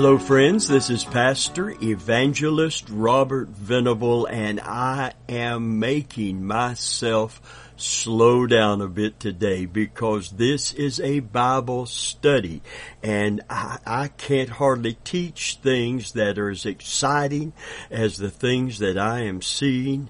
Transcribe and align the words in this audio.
Hello, 0.00 0.16
friends. 0.16 0.66
This 0.66 0.88
is 0.88 1.04
Pastor 1.04 1.74
Evangelist 1.82 2.88
Robert 2.88 3.48
Venable, 3.48 4.24
and 4.24 4.58
I 4.58 5.12
am 5.28 5.78
making 5.78 6.42
myself 6.42 7.70
slow 7.76 8.46
down 8.46 8.80
a 8.80 8.88
bit 8.88 9.20
today 9.20 9.66
because 9.66 10.30
this 10.30 10.72
is 10.72 11.00
a 11.00 11.20
Bible 11.20 11.84
study, 11.84 12.62
and 13.02 13.42
I, 13.50 13.76
I 13.84 14.08
can't 14.08 14.48
hardly 14.48 14.94
teach 15.04 15.58
things 15.62 16.12
that 16.12 16.38
are 16.38 16.48
as 16.48 16.64
exciting 16.64 17.52
as 17.90 18.16
the 18.16 18.30
things 18.30 18.78
that 18.78 18.96
I 18.96 19.24
am 19.24 19.42
seeing 19.42 20.08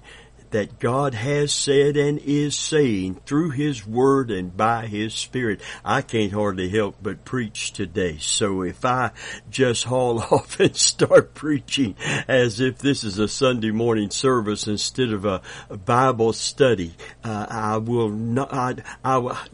that 0.51 0.79
God 0.79 1.13
has 1.13 1.51
said 1.51 1.97
and 1.97 2.19
is 2.19 2.55
saying 2.57 3.21
through 3.25 3.51
His 3.51 3.85
Word 3.85 4.31
and 4.31 4.55
by 4.55 4.85
His 4.85 5.13
Spirit. 5.13 5.61
I 5.83 6.01
can't 6.01 6.31
hardly 6.31 6.69
help 6.69 6.97
but 7.01 7.25
preach 7.25 7.73
today. 7.73 8.17
So 8.19 8.61
if 8.61 8.85
I 8.85 9.11
just 9.49 9.85
haul 9.85 10.19
off 10.31 10.59
and 10.59 10.75
start 10.75 11.33
preaching 11.33 11.95
as 12.27 12.59
if 12.59 12.77
this 12.77 13.03
is 13.03 13.17
a 13.17 13.27
Sunday 13.27 13.71
morning 13.71 14.09
service 14.09 14.67
instead 14.67 15.11
of 15.11 15.25
a, 15.25 15.41
Bible 15.85 16.33
study, 16.33 16.93
uh, 17.23 17.45
I 17.49 17.77
will 17.77 18.09
not, 18.09 18.51
I, 18.51 18.75
I, 19.03 19.45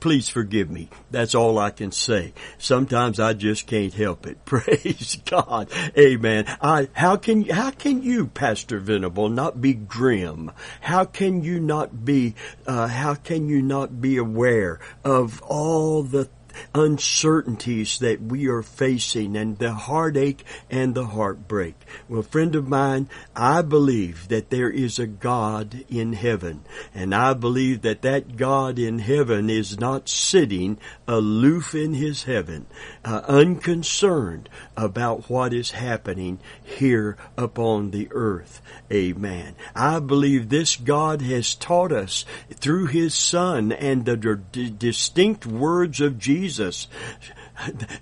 please 0.00 0.28
forgive 0.28 0.70
me. 0.70 0.88
That's 1.10 1.34
all 1.34 1.58
I 1.58 1.70
can 1.70 1.92
say. 1.92 2.32
Sometimes 2.58 3.20
I 3.20 3.34
just 3.34 3.66
can't 3.66 3.92
help 3.92 4.26
it. 4.26 4.44
Praise 4.44 5.18
God. 5.24 5.70
Amen. 5.98 6.44
I, 6.60 6.88
how 6.92 7.16
can, 7.16 7.48
how 7.48 7.70
can 7.70 8.02
you, 8.02 8.26
Pastor 8.26 8.78
Venable, 8.78 9.28
not 9.28 9.60
be 9.60 9.74
grim? 9.74 10.35
How 10.80 11.04
can 11.04 11.42
you 11.42 11.60
not 11.60 12.04
be, 12.04 12.34
uh, 12.66 12.88
how 12.88 13.14
can 13.14 13.48
you 13.48 13.62
not 13.62 14.00
be 14.00 14.16
aware 14.16 14.80
of 15.04 15.42
all 15.42 16.02
the 16.02 16.28
uncertainties 16.74 17.98
that 17.98 18.20
we 18.22 18.46
are 18.48 18.62
facing 18.62 19.36
and 19.36 19.58
the 19.58 19.72
heartache 19.72 20.44
and 20.70 20.94
the 20.94 21.06
heartbreak. 21.06 21.74
Well, 22.08 22.22
friend 22.22 22.54
of 22.54 22.68
mine, 22.68 23.08
I 23.34 23.62
believe 23.62 24.28
that 24.28 24.50
there 24.50 24.70
is 24.70 24.98
a 24.98 25.06
God 25.06 25.84
in 25.88 26.12
heaven 26.12 26.64
and 26.94 27.14
I 27.14 27.34
believe 27.34 27.82
that 27.82 28.02
that 28.02 28.36
God 28.36 28.78
in 28.78 28.98
heaven 29.00 29.50
is 29.50 29.78
not 29.78 30.08
sitting 30.08 30.78
aloof 31.06 31.74
in 31.74 31.94
his 31.94 32.24
heaven, 32.24 32.66
uh, 33.04 33.22
unconcerned 33.28 34.48
about 34.76 35.28
what 35.28 35.52
is 35.52 35.72
happening 35.72 36.38
here 36.62 37.16
upon 37.36 37.90
the 37.90 38.08
earth. 38.12 38.60
Amen. 38.92 39.54
I 39.74 39.98
believe 39.98 40.48
this 40.48 40.76
God 40.76 41.22
has 41.22 41.54
taught 41.54 41.92
us 41.92 42.24
through 42.54 42.86
his 42.86 43.14
son 43.14 43.72
and 43.72 44.04
the 44.04 44.16
d- 44.16 44.70
distinct 44.70 45.46
words 45.46 46.00
of 46.00 46.18
Jesus 46.18 46.45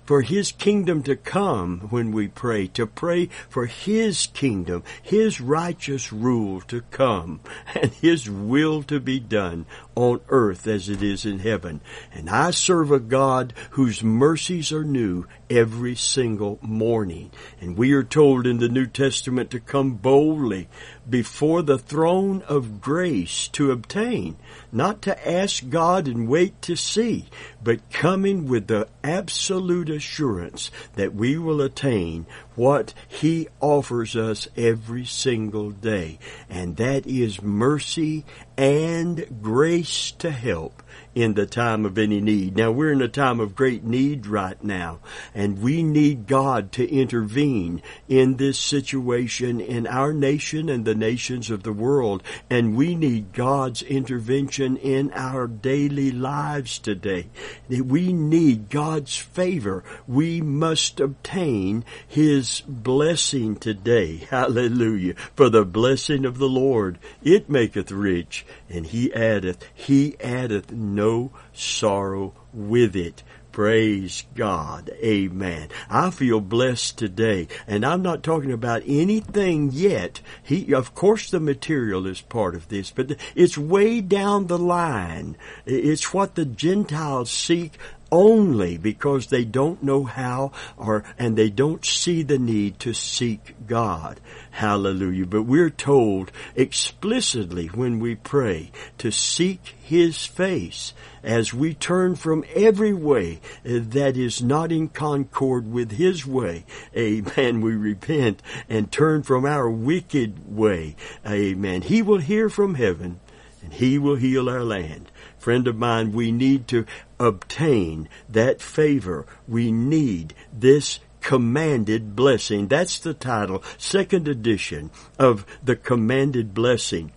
for 0.05 0.21
His 0.21 0.51
kingdom 0.51 1.03
to 1.03 1.15
come 1.15 1.87
when 1.89 2.11
we 2.11 2.27
pray, 2.27 2.67
to 2.67 2.85
pray 2.85 3.27
for 3.49 3.65
His 3.65 4.27
kingdom, 4.27 4.83
His 5.01 5.39
righteous 5.39 6.11
rule 6.11 6.61
to 6.61 6.81
come, 6.91 7.39
and 7.73 7.91
His 7.93 8.29
will 8.29 8.83
to 8.83 8.99
be 8.99 9.19
done 9.19 9.65
on 9.95 10.19
earth 10.29 10.67
as 10.67 10.89
it 10.89 11.01
is 11.01 11.25
in 11.25 11.39
heaven. 11.39 11.81
And 12.13 12.29
I 12.29 12.51
serve 12.51 12.91
a 12.91 12.99
God 12.99 13.53
whose 13.71 14.03
mercies 14.03 14.71
are 14.71 14.83
new 14.83 15.25
every 15.49 15.95
single 15.95 16.59
morning. 16.61 17.31
And 17.61 17.77
we 17.77 17.93
are 17.93 18.03
told 18.03 18.45
in 18.45 18.57
the 18.57 18.69
New 18.69 18.87
Testament 18.87 19.51
to 19.51 19.59
come 19.59 19.93
boldly 19.93 20.67
before 21.09 21.61
the 21.61 21.77
throne 21.77 22.41
of 22.43 22.81
grace 22.81 23.47
to 23.49 23.71
obtain, 23.71 24.35
not 24.71 25.01
to 25.03 25.29
ask 25.29 25.69
God 25.69 26.07
and 26.07 26.27
wait 26.27 26.61
to 26.63 26.75
see, 26.75 27.25
but 27.63 27.89
coming 27.91 28.47
with 28.47 28.67
the 28.67 28.87
absolute 29.03 29.89
assurance 29.89 30.71
that 30.95 31.13
we 31.13 31.37
will 31.37 31.61
attain 31.61 32.25
what 32.55 32.93
He 33.07 33.47
offers 33.59 34.15
us 34.15 34.47
every 34.57 35.05
single 35.05 35.71
day. 35.71 36.19
And 36.49 36.77
that 36.77 37.05
is 37.05 37.41
mercy 37.41 38.25
and 38.57 39.25
grace 39.41 40.11
to 40.19 40.31
help 40.31 40.81
in 41.15 41.33
the 41.33 41.45
time 41.45 41.85
of 41.85 41.97
any 41.97 42.19
need. 42.19 42.57
Now 42.57 42.71
we're 42.71 42.91
in 42.91 43.01
a 43.01 43.07
time 43.07 43.39
of 43.39 43.55
great 43.55 43.85
need 43.85 44.27
right 44.27 44.61
now, 44.61 44.99
and 45.33 45.61
we 45.61 45.81
need 45.81 46.27
God 46.27 46.73
to 46.73 46.87
intervene 46.87 47.81
in 48.09 48.35
this 48.35 48.59
situation 48.59 49.61
in 49.61 49.87
our 49.87 50.11
nation 50.11 50.67
and 50.67 50.83
the 50.83 50.93
nations 50.93 51.49
of 51.49 51.63
the 51.63 51.71
world, 51.71 52.21
and 52.49 52.75
we 52.75 52.95
need 52.95 53.31
God's 53.31 53.81
intervention 53.81 54.75
in 54.75 55.11
our 55.13 55.47
daily 55.47 56.11
lives 56.11 56.77
today. 56.79 57.29
We 57.69 58.11
need 58.11 58.69
God's 58.69 59.15
favor. 59.15 59.85
We 60.07 60.41
must 60.41 60.99
obtain 60.99 61.85
His 62.05 62.61
blessing 62.67 63.55
today. 63.55 64.17
Hallelujah. 64.29 65.13
For 65.35 65.49
the 65.49 65.63
blessing 65.63 66.25
of 66.25 66.39
the 66.39 66.49
Lord, 66.49 66.99
it 67.23 67.49
maketh 67.49 67.89
rich, 67.89 68.45
and 68.69 68.85
He 68.85 69.13
addeth, 69.13 69.65
He 69.73 70.19
addeth 70.19 70.73
no 70.73 71.04
no 71.05 71.29
sorrow 71.53 72.33
with 72.51 72.95
it. 72.95 73.21
Praise 73.51 74.25
God. 74.35 74.89
Amen. 75.01 75.69
I 75.87 76.09
feel 76.09 76.41
blessed 76.41 76.97
today. 76.97 77.47
And 77.67 77.85
I'm 77.85 78.01
not 78.01 78.23
talking 78.23 78.51
about 78.51 78.81
anything 78.85 79.69
yet. 79.71 80.19
He, 80.43 80.73
of 80.73 80.93
course 80.93 81.29
the 81.29 81.39
material 81.39 82.07
is 82.07 82.19
part 82.19 82.55
of 82.55 82.67
this, 82.67 82.89
but 82.89 83.15
it's 83.35 83.57
way 83.57 84.01
down 84.01 84.47
the 84.47 84.57
line. 84.57 85.37
It's 85.65 86.13
what 86.13 86.35
the 86.35 86.43
Gentiles 86.45 87.29
seek 87.29 87.77
only 88.15 88.77
because 88.77 89.27
they 89.27 89.43
don't 89.43 89.83
know 89.83 90.05
how 90.05 90.49
or 90.77 91.03
and 91.19 91.35
they 91.35 91.49
don't 91.49 91.83
see 91.83 92.23
the 92.23 92.39
need 92.39 92.79
to 92.79 92.93
seek 92.93 93.53
God. 93.67 94.21
Hallelujah. 94.51 95.25
But 95.25 95.43
we're 95.43 95.69
told 95.69 96.31
explicitly 96.55 97.67
when 97.67 97.99
we 97.99 98.15
pray 98.15 98.71
to 98.99 99.11
seek 99.11 99.75
His 99.83 100.25
face 100.25 100.93
as 101.23 101.53
we 101.53 101.73
turn 101.73 102.15
from 102.15 102.45
every 102.55 102.93
way 102.93 103.41
that 103.65 104.15
is 104.15 104.41
not 104.41 104.71
in 104.71 104.87
concord 104.87 105.69
with 105.69 105.91
His 105.91 106.25
way. 106.25 106.63
Amen. 106.95 107.59
We 107.59 107.75
repent 107.75 108.41
and 108.69 108.89
turn 108.89 109.23
from 109.23 109.45
our 109.45 109.69
wicked 109.69 110.55
way. 110.55 110.95
Amen. 111.27 111.81
He 111.81 112.01
will 112.01 112.19
hear 112.19 112.47
from 112.47 112.75
heaven 112.75 113.19
and 113.61 113.73
He 113.73 113.99
will 113.99 114.15
heal 114.15 114.47
our 114.47 114.63
land 114.63 115.11
friend 115.45 115.67
of 115.67 115.77
mine, 115.77 116.11
we 116.11 116.31
need 116.31 116.67
to 116.67 116.83
obtain 117.19 118.09
that 118.29 118.61
favor. 118.61 119.25
We 119.47 119.71
need 119.71 120.33
this 120.51 120.99
commanded 121.21 122.15
blessing. 122.15 122.67
That's 122.67 122.99
the 122.99 123.13
title, 123.13 123.63
second 123.77 124.27
edition 124.27 124.91
of 125.17 125.45
the 125.63 125.75
commanded 125.75 126.53
blessing. 126.53 127.11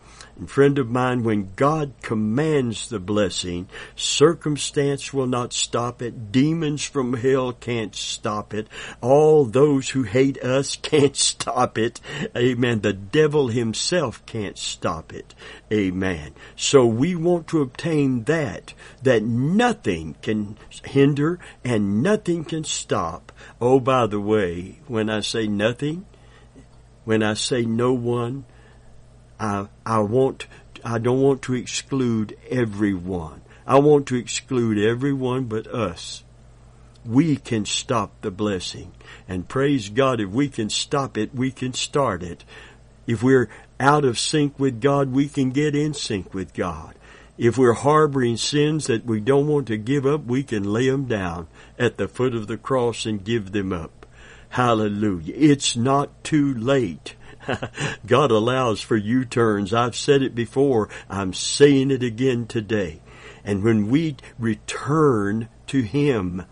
Friend 0.46 0.78
of 0.78 0.88
mine, 0.88 1.24
when 1.24 1.52
God 1.56 1.94
commands 2.00 2.88
the 2.88 3.00
blessing, 3.00 3.68
circumstance 3.96 5.12
will 5.12 5.26
not 5.26 5.52
stop 5.52 6.00
it. 6.00 6.30
Demons 6.30 6.84
from 6.84 7.14
hell 7.14 7.52
can't 7.52 7.94
stop 7.94 8.54
it. 8.54 8.68
All 9.00 9.44
those 9.44 9.90
who 9.90 10.04
hate 10.04 10.38
us 10.44 10.76
can't 10.82 11.16
stop 11.16 11.76
it. 11.76 12.00
Amen. 12.36 12.82
The 12.82 12.92
devil 12.92 13.48
himself 13.48 14.24
can't 14.26 14.56
stop 14.56 15.12
it. 15.12 15.34
Amen. 15.72 16.34
So 16.54 16.86
we 16.86 17.16
want 17.16 17.48
to 17.48 17.60
obtain 17.60 18.22
that, 18.24 18.74
that 19.02 19.24
nothing 19.24 20.14
can 20.22 20.56
hinder 20.84 21.40
and 21.64 22.00
nothing 22.00 22.44
can 22.44 22.62
stop. 22.62 23.32
Oh, 23.60 23.80
by 23.80 24.06
the 24.06 24.20
way, 24.20 24.78
when 24.86 25.10
I 25.10 25.20
say 25.20 25.48
nothing, 25.48 26.06
when 27.04 27.24
I 27.24 27.34
say 27.34 27.62
no 27.62 27.92
one, 27.92 28.44
I, 29.38 29.68
I 29.86 30.00
want, 30.00 30.46
I 30.84 30.98
don't 30.98 31.20
want 31.20 31.42
to 31.42 31.54
exclude 31.54 32.36
everyone. 32.50 33.42
I 33.66 33.78
want 33.78 34.06
to 34.08 34.16
exclude 34.16 34.78
everyone 34.78 35.44
but 35.44 35.66
us. 35.66 36.24
We 37.04 37.36
can 37.36 37.64
stop 37.64 38.12
the 38.20 38.30
blessing. 38.30 38.92
And 39.28 39.48
praise 39.48 39.88
God, 39.88 40.20
if 40.20 40.30
we 40.30 40.48
can 40.48 40.70
stop 40.70 41.16
it, 41.16 41.34
we 41.34 41.50
can 41.50 41.72
start 41.72 42.22
it. 42.22 42.44
If 43.06 43.22
we're 43.22 43.48
out 43.80 44.04
of 44.04 44.18
sync 44.18 44.58
with 44.58 44.80
God, 44.80 45.12
we 45.12 45.28
can 45.28 45.50
get 45.50 45.74
in 45.74 45.94
sync 45.94 46.34
with 46.34 46.52
God. 46.54 46.94
If 47.38 47.56
we're 47.56 47.74
harboring 47.74 48.36
sins 48.36 48.88
that 48.88 49.04
we 49.04 49.20
don't 49.20 49.46
want 49.46 49.68
to 49.68 49.76
give 49.76 50.04
up, 50.04 50.24
we 50.24 50.42
can 50.42 50.64
lay 50.64 50.90
them 50.90 51.04
down 51.04 51.46
at 51.78 51.96
the 51.96 52.08
foot 52.08 52.34
of 52.34 52.48
the 52.48 52.58
cross 52.58 53.06
and 53.06 53.24
give 53.24 53.52
them 53.52 53.72
up. 53.72 54.06
Hallelujah. 54.50 55.34
It's 55.36 55.76
not 55.76 56.24
too 56.24 56.52
late. 56.54 57.14
God 58.06 58.30
allows 58.30 58.80
for 58.80 58.96
U-turns. 58.96 59.72
I've 59.72 59.96
said 59.96 60.22
it 60.22 60.34
before. 60.34 60.88
I'm 61.08 61.32
saying 61.32 61.90
it 61.90 62.02
again 62.02 62.46
today. 62.46 63.00
And 63.44 63.62
when 63.62 63.88
we 63.88 64.16
return 64.38 65.48
to 65.68 65.82
Him, 65.82 66.44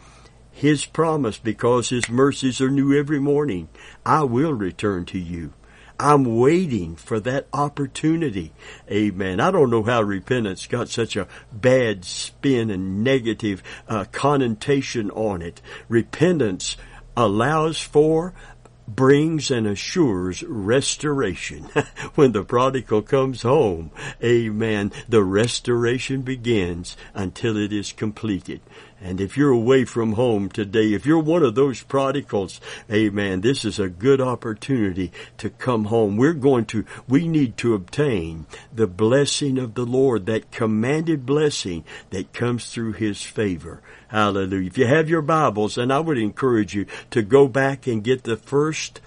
His 0.50 0.86
promise, 0.86 1.38
because 1.38 1.90
His 1.90 2.08
mercies 2.08 2.60
are 2.60 2.70
new 2.70 2.98
every 2.98 3.20
morning, 3.20 3.68
I 4.04 4.22
will 4.24 4.52
return 4.52 5.04
to 5.06 5.18
you. 5.18 5.52
I'm 5.98 6.36
waiting 6.38 6.94
for 6.96 7.20
that 7.20 7.46
opportunity. 7.54 8.52
Amen. 8.90 9.40
I 9.40 9.50
don't 9.50 9.70
know 9.70 9.82
how 9.82 10.02
repentance 10.02 10.66
got 10.66 10.90
such 10.90 11.16
a 11.16 11.28
bad 11.52 12.04
spin 12.04 12.70
and 12.70 13.02
negative 13.02 13.62
uh, 13.88 14.04
connotation 14.12 15.10
on 15.10 15.40
it. 15.40 15.62
Repentance 15.88 16.76
allows 17.16 17.80
for 17.80 18.34
brings 18.88 19.50
and 19.50 19.66
assures 19.66 20.42
restoration. 20.42 21.64
when 22.14 22.32
the 22.32 22.44
prodigal 22.44 23.02
comes 23.02 23.42
home, 23.42 23.90
amen, 24.22 24.92
the 25.08 25.22
restoration 25.22 26.22
begins 26.22 26.96
until 27.14 27.56
it 27.56 27.72
is 27.72 27.92
completed. 27.92 28.60
And 29.00 29.20
if 29.20 29.36
you're 29.36 29.50
away 29.50 29.84
from 29.84 30.12
home 30.12 30.48
today, 30.48 30.94
if 30.94 31.04
you're 31.04 31.18
one 31.18 31.42
of 31.42 31.54
those 31.54 31.82
prodigals, 31.82 32.60
amen, 32.90 33.42
this 33.42 33.64
is 33.64 33.78
a 33.78 33.88
good 33.88 34.20
opportunity 34.20 35.12
to 35.38 35.50
come 35.50 35.84
home. 35.86 36.16
We're 36.16 36.32
going 36.32 36.64
to, 36.66 36.84
we 37.06 37.28
need 37.28 37.58
to 37.58 37.74
obtain 37.74 38.46
the 38.72 38.86
blessing 38.86 39.58
of 39.58 39.74
the 39.74 39.84
Lord, 39.84 40.26
that 40.26 40.50
commanded 40.50 41.26
blessing 41.26 41.84
that 42.10 42.32
comes 42.32 42.70
through 42.70 42.92
His 42.92 43.22
favor. 43.22 43.82
Hallelujah. 44.08 44.66
If 44.66 44.78
you 44.78 44.86
have 44.86 45.10
your 45.10 45.22
Bibles, 45.22 45.76
and 45.76 45.92
I 45.92 46.00
would 46.00 46.18
encourage 46.18 46.74
you 46.74 46.86
to 47.10 47.22
go 47.22 47.48
back 47.48 47.86
and 47.86 48.02
get 48.02 48.22
the 48.22 48.36
first 48.36 49.00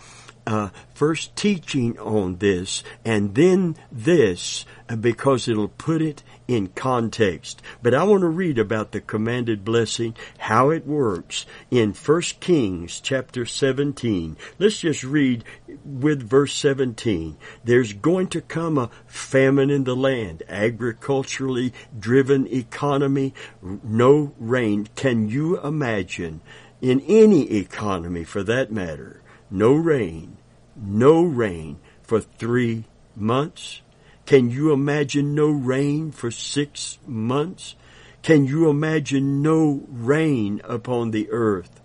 uh, 0.47 0.69
first 0.95 1.35
teaching 1.35 1.97
on 1.99 2.37
this 2.37 2.83
and 3.05 3.35
then 3.35 3.75
this 3.91 4.65
because 4.99 5.47
it'll 5.47 5.67
put 5.67 6.01
it 6.01 6.23
in 6.49 6.65
context. 6.69 7.61
But 7.83 7.93
I 7.93 8.03
want 8.05 8.21
to 8.21 8.27
read 8.27 8.57
about 8.57 8.91
the 8.91 9.01
commanded 9.01 9.63
blessing, 9.63 10.15
how 10.39 10.71
it 10.71 10.87
works 10.87 11.45
in 11.69 11.93
1 11.93 12.21
Kings 12.39 12.99
chapter 12.99 13.45
17. 13.45 14.35
Let's 14.57 14.79
just 14.79 15.03
read 15.03 15.43
with 15.85 16.27
verse 16.27 16.55
17. 16.55 17.37
There's 17.63 17.93
going 17.93 18.29
to 18.29 18.41
come 18.41 18.79
a 18.79 18.89
famine 19.05 19.69
in 19.69 19.83
the 19.83 19.95
land, 19.95 20.41
agriculturally 20.49 21.71
driven 21.97 22.47
economy, 22.47 23.35
no 23.61 24.33
rain. 24.39 24.87
Can 24.95 25.29
you 25.29 25.61
imagine 25.61 26.41
in 26.81 26.99
any 27.01 27.57
economy 27.57 28.23
for 28.23 28.41
that 28.41 28.71
matter, 28.71 29.21
no 29.51 29.73
rain, 29.73 30.37
no 30.75 31.21
rain 31.21 31.77
for 32.01 32.19
three 32.19 32.85
months? 33.15 33.81
Can 34.29 34.51
you 34.51 34.71
imagine 34.71 35.33
no 35.33 35.49
rain 35.49 36.11
for 36.11 36.29
six 36.29 36.99
months? 37.07 37.73
Can 38.21 38.45
you 38.45 38.69
imagine 38.69 39.41
no 39.41 39.87
rain 39.89 40.61
upon 40.65 41.09
the 41.09 41.31
earth 41.31 41.81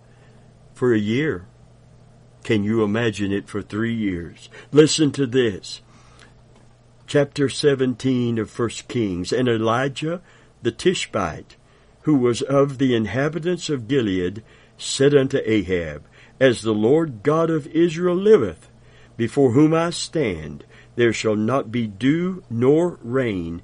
for 0.75 0.93
a 0.93 0.99
year? 0.99 1.47
Can 2.43 2.63
you 2.63 2.85
imagine 2.85 3.33
it 3.33 3.49
for 3.49 3.63
three 3.63 3.95
years? 3.95 4.51
Listen 4.73 5.11
to 5.13 5.27
this. 5.27 5.81
Chapter 7.07 7.49
17 7.49 8.37
of 8.37 8.59
1 8.59 8.69
Kings. 8.89 9.33
And 9.33 9.49
Elijah 9.49 10.21
the 10.61 10.71
Tishbite, 10.71 11.57
who 12.03 12.15
was 12.15 12.43
of 12.43 12.77
the 12.77 12.95
inhabitants 12.95 13.71
of 13.71 13.89
Gilead, 13.89 14.45
said 14.77 15.15
unto 15.15 15.41
Ahab, 15.47 16.05
As 16.39 16.61
the 16.61 16.75
Lord 16.75 17.23
God 17.23 17.49
of 17.49 17.67
Israel 17.69 18.17
liveth, 18.17 18.69
before 19.17 19.53
whom 19.53 19.73
I 19.73 19.89
stand, 19.89 20.67
there 20.97 21.13
shall 21.13 21.37
not 21.37 21.73
be 21.73 21.87
dew 21.87 22.43
nor 22.51 22.99
rain 23.03 23.63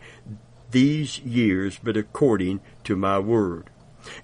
these 0.70 1.18
years, 1.20 1.78
but 1.82 1.96
according 1.96 2.60
to 2.84 2.96
my 2.96 3.18
word. 3.18 3.70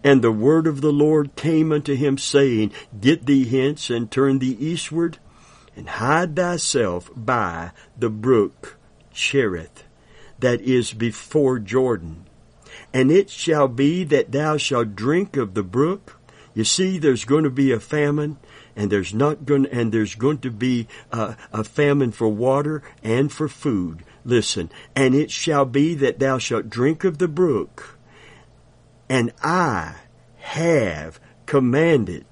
And 0.03 0.23
the 0.23 0.33
word 0.33 0.67
of 0.67 0.81
the 0.81 0.93
Lord 0.93 1.37
came 1.37 1.73
unto 1.73 1.95
him, 1.95 2.19
saying, 2.19 2.73
Get 2.99 3.27
thee 3.27 3.45
hence, 3.45 3.91
and 3.91 4.11
turn 4.11 4.39
thee 4.39 4.57
eastward, 4.59 5.19
and 5.75 5.89
hide 5.89 6.35
thyself 6.35 7.11
by 7.15 7.73
the 7.99 8.09
brook 8.09 8.79
Cherith, 9.13 9.85
that 10.39 10.61
is 10.61 10.93
before 10.93 11.59
Jordan. 11.59 12.27
And 12.93 13.11
it 13.11 13.29
shall 13.29 13.69
be 13.69 14.05
that 14.05 14.33
thou 14.33 14.57
shalt 14.57 14.97
drink 14.97 15.37
of 15.37 15.55
the 15.55 15.63
brook. 15.63 16.19
You 16.55 16.65
see, 16.65 16.99
there's 16.99 17.25
going 17.25 17.45
to 17.45 17.51
be 17.51 17.73
a 17.73 17.81
famine, 17.81 18.39
and 18.77 18.91
there's 18.91 19.15
not 19.15 19.47
going 19.47 19.67
and 19.67 19.91
there's 19.91 20.15
going 20.15 20.39
to 20.39 20.51
be 20.51 20.87
a, 21.11 21.37
a 21.53 21.65
famine 21.65 22.13
for 22.13 22.29
water 22.29 22.83
and 23.03 23.33
for 23.33 23.49
food. 23.49 24.05
Listen, 24.25 24.71
and 24.95 25.15
it 25.15 25.31
shall 25.31 25.65
be 25.65 25.95
that 25.95 26.19
thou 26.19 26.39
shalt 26.39 26.69
drink 26.69 27.03
of 27.03 27.19
the 27.19 27.29
brook, 27.29 27.99
and 29.09 29.33
I 29.43 29.95
have 30.39 31.19
commanded 31.47 32.27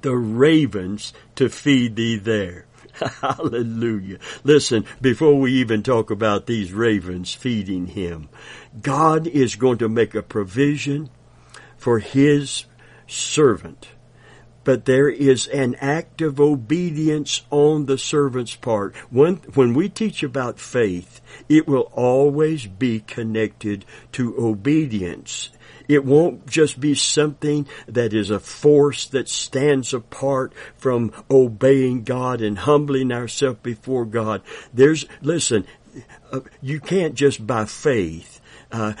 the 0.00 0.16
ravens 0.16 1.12
to 1.34 1.48
feed 1.48 1.96
thee 1.96 2.16
there. 2.16 2.66
Hallelujah. 3.20 4.18
Listen, 4.44 4.84
before 5.00 5.38
we 5.38 5.52
even 5.54 5.82
talk 5.82 6.10
about 6.10 6.46
these 6.46 6.72
ravens 6.72 7.34
feeding 7.34 7.86
him, 7.86 8.28
God 8.80 9.26
is 9.26 9.56
going 9.56 9.78
to 9.78 9.88
make 9.88 10.14
a 10.14 10.22
provision 10.22 11.10
for 11.76 12.00
his 12.00 12.64
servant 13.06 13.88
but 14.68 14.84
there 14.84 15.08
is 15.08 15.46
an 15.46 15.74
act 15.76 16.20
of 16.20 16.38
obedience 16.38 17.40
on 17.50 17.86
the 17.86 17.96
servant's 17.96 18.54
part. 18.54 18.94
When, 19.08 19.36
when 19.54 19.72
we 19.72 19.88
teach 19.88 20.22
about 20.22 20.60
faith, 20.60 21.22
it 21.48 21.66
will 21.66 21.90
always 21.94 22.66
be 22.66 23.00
connected 23.00 23.86
to 24.12 24.36
obedience. 24.36 25.48
It 25.88 26.04
won't 26.04 26.46
just 26.46 26.78
be 26.78 26.94
something 26.94 27.66
that 27.86 28.12
is 28.12 28.28
a 28.28 28.38
force 28.38 29.06
that 29.06 29.30
stands 29.30 29.94
apart 29.94 30.52
from 30.76 31.14
obeying 31.30 32.04
God 32.04 32.42
and 32.42 32.58
humbling 32.58 33.10
ourselves 33.10 33.60
before 33.62 34.04
God. 34.04 34.42
There's, 34.74 35.06
listen, 35.22 35.66
uh, 36.30 36.40
you 36.60 36.78
can't 36.78 37.14
just 37.14 37.46
by 37.46 37.64
faith 37.64 38.38
uh, 38.70 38.92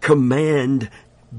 command 0.00 0.88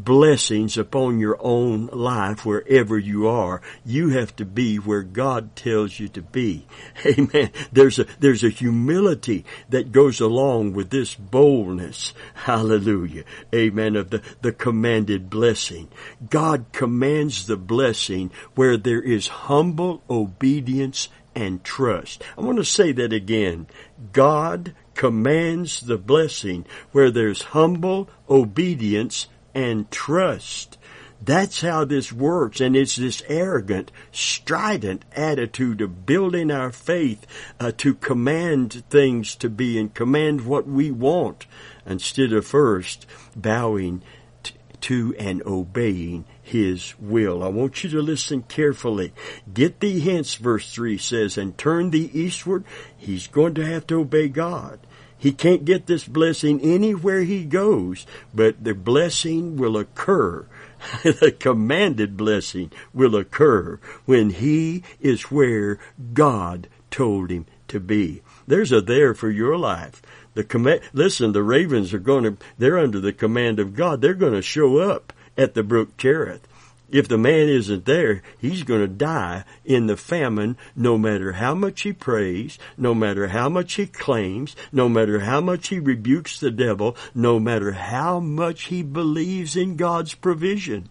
blessings 0.03 0.77
upon 0.77 1.19
your 1.19 1.37
own 1.39 1.87
life 1.87 2.45
wherever 2.45 2.97
you 2.97 3.27
are. 3.27 3.61
You 3.85 4.09
have 4.09 4.35
to 4.35 4.45
be 4.45 4.77
where 4.77 5.03
God 5.03 5.55
tells 5.55 5.99
you 5.99 6.07
to 6.09 6.21
be. 6.21 6.65
Amen. 7.05 7.51
There's 7.71 7.99
a, 7.99 8.05
there's 8.19 8.43
a 8.43 8.49
humility 8.49 9.45
that 9.69 9.91
goes 9.91 10.19
along 10.19 10.73
with 10.73 10.89
this 10.89 11.15
boldness. 11.15 12.13
Hallelujah. 12.33 13.23
Amen. 13.53 13.95
Of 13.95 14.09
the, 14.09 14.21
the 14.41 14.51
commanded 14.51 15.29
blessing. 15.29 15.89
God 16.29 16.65
commands 16.71 17.47
the 17.47 17.57
blessing 17.57 18.31
where 18.55 18.77
there 18.77 19.01
is 19.01 19.27
humble 19.27 20.03
obedience 20.09 21.09
and 21.35 21.63
trust. 21.63 22.23
I 22.37 22.41
want 22.41 22.57
to 22.57 22.65
say 22.65 22.91
that 22.93 23.11
again. 23.11 23.67
God 24.13 24.73
commands 24.93 25.81
the 25.81 25.97
blessing 25.97 26.65
where 26.91 27.11
there's 27.11 27.41
humble 27.41 28.09
obedience 28.29 29.27
and 29.55 29.89
trust. 29.89 30.77
That's 31.21 31.61
how 31.61 31.85
this 31.85 32.11
works. 32.11 32.61
And 32.61 32.75
it's 32.75 32.97
this 32.97 33.23
arrogant, 33.27 33.91
strident 34.11 35.03
attitude 35.13 35.81
of 35.81 36.05
building 36.05 36.51
our 36.51 36.71
faith 36.71 37.25
uh, 37.59 37.71
to 37.77 37.95
command 37.95 38.83
things 38.89 39.35
to 39.37 39.49
be 39.49 39.79
and 39.79 39.93
command 39.93 40.45
what 40.45 40.67
we 40.67 40.91
want 40.91 41.47
instead 41.85 42.33
of 42.33 42.45
first 42.45 43.07
bowing 43.35 44.03
t- 44.43 44.53
to 44.81 45.15
and 45.17 45.41
obeying 45.47 46.25
his 46.43 46.93
will. 46.99 47.41
I 47.43 47.47
want 47.47 47.83
you 47.83 47.89
to 47.91 48.01
listen 48.01 48.43
carefully. 48.43 49.13
Get 49.51 49.79
thee 49.79 49.99
hence, 50.01 50.35
verse 50.35 50.71
3 50.71 50.97
says, 50.99 51.39
and 51.39 51.57
turn 51.57 51.89
thee 51.89 52.11
eastward. 52.13 52.65
He's 52.95 53.25
going 53.25 53.55
to 53.55 53.65
have 53.65 53.87
to 53.87 54.01
obey 54.01 54.27
God. 54.27 54.79
He 55.17 55.31
can't 55.31 55.65
get 55.65 55.85
this 55.85 56.07
blessing 56.07 56.61
anywhere 56.61 57.21
he 57.21 57.45
goes, 57.45 58.05
but 58.33 58.63
the 58.63 58.73
blessing 58.73 59.57
will 59.57 59.77
occur. 59.77 60.45
the 61.03 61.35
commanded 61.37 62.15
blessing 62.17 62.71
will 62.93 63.15
occur 63.15 63.79
when 64.05 64.29
he 64.29 64.83
is 64.99 65.31
where 65.31 65.79
God 66.13 66.67
told 66.91 67.31
him 67.31 67.45
to 67.69 67.79
be. 67.79 68.21
There's 68.47 68.71
a 68.71 68.81
there 68.81 69.13
for 69.13 69.29
your 69.29 69.57
life. 69.57 70.01
The 70.35 70.43
command, 70.43 70.81
listen, 70.93 71.31
the 71.31 71.43
ravens 71.43 71.93
are 71.93 71.99
going 71.99 72.23
to, 72.23 72.37
they're 72.57 72.77
under 72.77 72.99
the 72.99 73.13
command 73.13 73.59
of 73.59 73.73
God. 73.73 74.01
They're 74.01 74.13
going 74.13 74.33
to 74.33 74.41
show 74.41 74.77
up 74.77 75.13
at 75.37 75.53
the 75.53 75.63
brook 75.63 75.97
Cherith. 75.97 76.47
If 76.89 77.07
the 77.07 77.17
man 77.17 77.49
isn't 77.49 77.85
there, 77.85 78.21
he's 78.39 78.63
going 78.63 78.81
to 78.81 78.87
die 78.87 79.43
in 79.63 79.87
the 79.87 79.97
famine 79.97 80.57
no 80.75 80.97
matter 80.97 81.33
how 81.33 81.55
much 81.55 81.81
he 81.81 81.93
prays, 81.93 82.59
no 82.77 82.93
matter 82.93 83.27
how 83.27 83.49
much 83.49 83.73
he 83.73 83.87
claims, 83.87 84.55
no 84.71 84.87
matter 84.87 85.19
how 85.19 85.41
much 85.41 85.69
he 85.69 85.79
rebukes 85.79 86.39
the 86.39 86.51
devil, 86.51 86.95
no 87.13 87.39
matter 87.39 87.71
how 87.71 88.19
much 88.19 88.65
he 88.65 88.83
believes 88.83 89.55
in 89.55 89.77
God's 89.77 90.13
provision. 90.13 90.89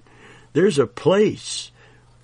There's 0.53 0.79
a 0.79 0.87
place 0.87 1.71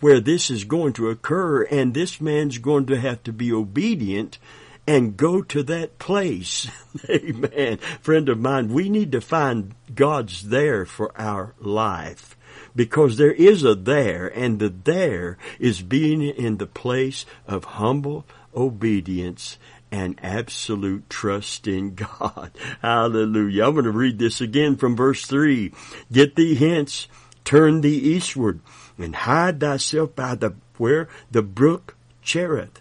where 0.00 0.20
this 0.20 0.50
is 0.50 0.64
going 0.64 0.94
to 0.94 1.08
occur 1.08 1.62
and 1.62 1.94
this 1.94 2.20
man's 2.20 2.58
going 2.58 2.86
to 2.86 2.98
have 2.98 3.22
to 3.22 3.32
be 3.32 3.52
obedient 3.52 4.38
and 4.86 5.16
go 5.16 5.42
to 5.42 5.62
that 5.62 5.98
place. 5.98 6.66
Amen. 7.08 7.76
Friend 8.00 8.28
of 8.28 8.40
mine, 8.40 8.72
we 8.72 8.88
need 8.88 9.12
to 9.12 9.20
find 9.20 9.74
God's 9.94 10.48
there 10.48 10.84
for 10.84 11.12
our 11.20 11.54
life 11.60 12.36
because 12.74 13.16
there 13.16 13.32
is 13.32 13.64
a 13.64 13.74
there, 13.74 14.28
and 14.28 14.58
the 14.58 14.68
there 14.68 15.38
is 15.58 15.82
being 15.82 16.22
in 16.22 16.58
the 16.58 16.66
place 16.66 17.26
of 17.46 17.64
humble 17.64 18.24
obedience 18.54 19.58
and 19.92 20.18
absolute 20.22 21.08
trust 21.10 21.66
in 21.66 21.94
God. 21.94 22.52
Hallelujah. 22.82 23.66
I'm 23.66 23.72
going 23.72 23.84
to 23.84 23.90
read 23.90 24.18
this 24.18 24.40
again 24.40 24.76
from 24.76 24.96
verse 24.96 25.26
3. 25.26 25.72
Get 26.12 26.36
thee 26.36 26.54
hence, 26.54 27.08
turn 27.44 27.80
thee 27.80 27.98
eastward, 27.98 28.60
and 28.98 29.14
hide 29.14 29.60
thyself 29.60 30.14
by 30.14 30.34
the 30.34 30.54
where? 30.76 31.08
The 31.30 31.42
brook 31.42 31.96
Cherith, 32.22 32.80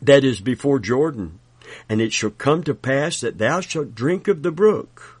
that 0.00 0.24
is 0.24 0.40
before 0.40 0.78
Jordan. 0.78 1.38
And 1.88 2.00
it 2.00 2.12
shall 2.12 2.30
come 2.30 2.64
to 2.64 2.74
pass 2.74 3.20
that 3.20 3.38
thou 3.38 3.60
shalt 3.60 3.94
drink 3.94 4.26
of 4.26 4.42
the 4.42 4.50
brook. 4.50 5.20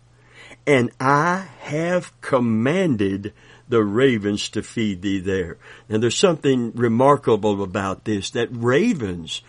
And 0.66 0.90
I 0.98 1.48
have 1.60 2.18
commanded 2.20 3.32
the 3.68 3.84
ravens 3.84 4.48
to 4.50 4.62
feed 4.62 5.02
thee 5.02 5.20
there. 5.20 5.56
And 5.88 6.02
there's 6.02 6.16
something 6.16 6.72
remarkable 6.72 7.62
about 7.62 8.04
this, 8.04 8.30
that 8.30 8.48
ravens 8.50 9.42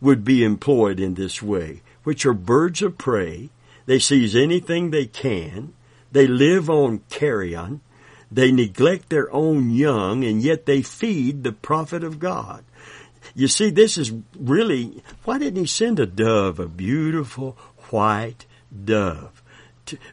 would 0.00 0.24
be 0.24 0.44
employed 0.44 0.98
in 0.98 1.14
this 1.14 1.42
way, 1.42 1.82
which 2.04 2.26
are 2.26 2.34
birds 2.34 2.82
of 2.82 2.98
prey. 2.98 3.50
They 3.86 3.98
seize 3.98 4.34
anything 4.34 4.90
they 4.90 5.06
can. 5.06 5.72
They 6.10 6.26
live 6.26 6.68
on 6.68 7.00
carrion. 7.10 7.80
They 8.30 8.50
neglect 8.50 9.10
their 9.10 9.32
own 9.32 9.70
young, 9.70 10.24
and 10.24 10.42
yet 10.42 10.66
they 10.66 10.82
feed 10.82 11.42
the 11.42 11.52
prophet 11.52 12.02
of 12.02 12.18
God. 12.18 12.64
You 13.34 13.48
see, 13.48 13.70
this 13.70 13.98
is 13.98 14.12
really, 14.38 15.02
why 15.24 15.38
didn't 15.38 15.60
he 15.60 15.66
send 15.66 16.00
a 16.00 16.06
dove, 16.06 16.58
a 16.58 16.66
beautiful 16.66 17.56
white 17.90 18.46
dove? 18.84 19.41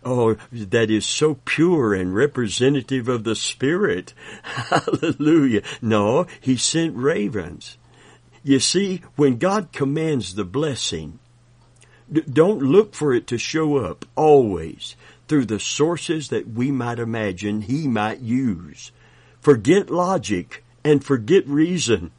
Oh, 0.04 0.36
that 0.52 0.90
is 0.90 1.06
so 1.06 1.36
pure 1.46 1.94
and 1.94 2.16
representative 2.16 3.08
of 3.08 3.24
the 3.24 3.36
Spirit. 3.36 4.14
Hallelujah. 4.44 5.62
No, 5.82 6.26
he 6.40 6.58
sent 6.58 6.96
ravens. 6.96 7.78
You 8.44 8.60
see, 8.60 9.02
when 9.16 9.38
God 9.38 9.72
commands 9.72 10.36
the 10.36 10.46
blessing, 10.46 11.20
don't 12.12 12.62
look 12.62 12.96
for 12.96 13.14
it 13.14 13.28
to 13.28 13.38
show 13.38 13.78
up 13.78 14.06
always 14.16 14.96
through 15.28 15.46
the 15.46 15.60
sources 15.60 16.30
that 16.30 16.48
we 16.48 16.72
might 16.72 17.00
imagine 17.00 17.62
he 17.62 17.88
might 17.88 18.20
use. 18.20 18.92
Forget 19.40 19.90
logic 19.90 20.64
and 20.84 21.04
forget 21.04 21.48
reason. 21.48 22.12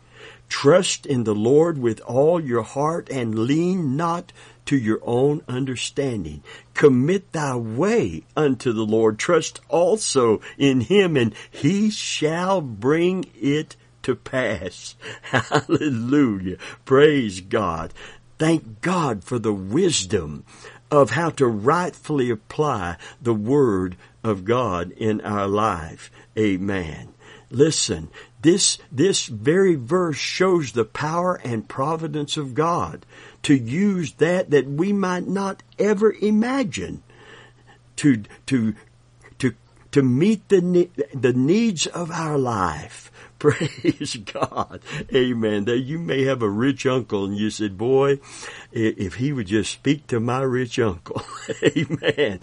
Trust 0.49 1.07
in 1.07 1.25
the 1.25 1.35
Lord 1.35 1.78
with 1.78 2.00
all 2.02 2.40
your 2.40 2.62
heart 2.62 3.09
and 3.11 3.38
lean 3.38 3.97
not 3.97 4.33
to 4.71 4.79
your 4.79 5.00
own 5.03 5.43
understanding. 5.49 6.41
Commit 6.75 7.33
thy 7.33 7.57
way 7.57 8.23
unto 8.37 8.73
the 8.73 8.85
Lord. 8.85 9.19
Trust 9.19 9.61
also 9.69 10.41
in 10.57 10.83
him 10.83 11.17
and 11.17 11.35
he 11.50 11.91
shall 11.91 12.61
bring 12.61 13.25
it 13.35 13.75
to 14.03 14.15
pass. 14.15 14.95
Hallelujah. 15.23 16.57
Praise 16.85 17.41
God. 17.41 17.93
Thank 18.39 18.81
God 18.81 19.25
for 19.25 19.41
the 19.41 19.53
wisdom 19.53 20.45
of 20.89 21.11
how 21.11 21.31
to 21.31 21.49
rightfully 21.49 22.31
apply 22.31 22.97
the 23.21 23.35
Word 23.35 23.97
of 24.23 24.45
God 24.45 24.93
in 24.93 25.21
our 25.23 25.49
life. 25.49 26.12
Amen. 26.39 27.09
Listen, 27.50 28.09
this, 28.41 28.79
this 28.93 29.27
very 29.27 29.75
verse 29.75 30.17
shows 30.17 30.71
the 30.71 30.85
power 30.85 31.41
and 31.43 31.69
providence 31.69 32.37
of 32.37 32.55
God 32.55 33.05
to 33.43 33.55
use 33.55 34.15
that 34.15 34.51
that 34.51 34.67
we 34.67 34.93
might 34.93 35.27
not 35.27 35.63
ever 35.79 36.13
imagine 36.21 37.03
to, 37.97 38.25
to, 38.47 38.75
to, 39.39 39.55
to 39.93 40.03
meet 40.03 40.49
the, 40.49 40.89
the 41.15 41.33
needs 41.33 41.87
of 41.87 42.11
our 42.11 42.39
life 42.39 43.10
Praise 43.49 44.17
God. 44.17 44.83
Amen. 45.15 45.65
That 45.65 45.79
you 45.79 45.99
may 45.99 46.25
have 46.25 46.43
a 46.43 46.49
rich 46.49 46.85
uncle 46.85 47.25
and 47.25 47.35
you 47.35 47.49
said, 47.49 47.79
boy, 47.79 48.21
if 48.71 49.15
he 49.15 49.33
would 49.33 49.47
just 49.47 49.73
speak 49.73 50.07
to 50.09 50.21
my 50.21 50.43
rich 50.43 50.79
uncle, 50.79 51.23
amen, 51.63 52.41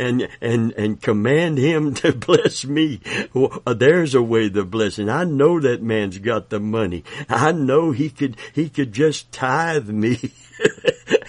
and, 0.00 0.28
and, 0.40 0.72
and 0.72 1.00
command 1.00 1.58
him 1.58 1.94
to 2.02 2.12
bless 2.12 2.64
me. 2.64 3.00
Well, 3.32 3.62
uh, 3.64 3.74
there's 3.74 4.16
a 4.16 4.22
way 4.22 4.50
to 4.50 4.64
blessing. 4.64 5.08
I 5.08 5.22
know 5.22 5.60
that 5.60 5.80
man's 5.80 6.18
got 6.18 6.50
the 6.50 6.58
money. 6.58 7.04
I 7.28 7.52
know 7.52 7.92
he 7.92 8.10
could, 8.10 8.36
he 8.52 8.68
could 8.68 8.92
just 8.92 9.30
tithe 9.30 9.90
me. 9.90 10.32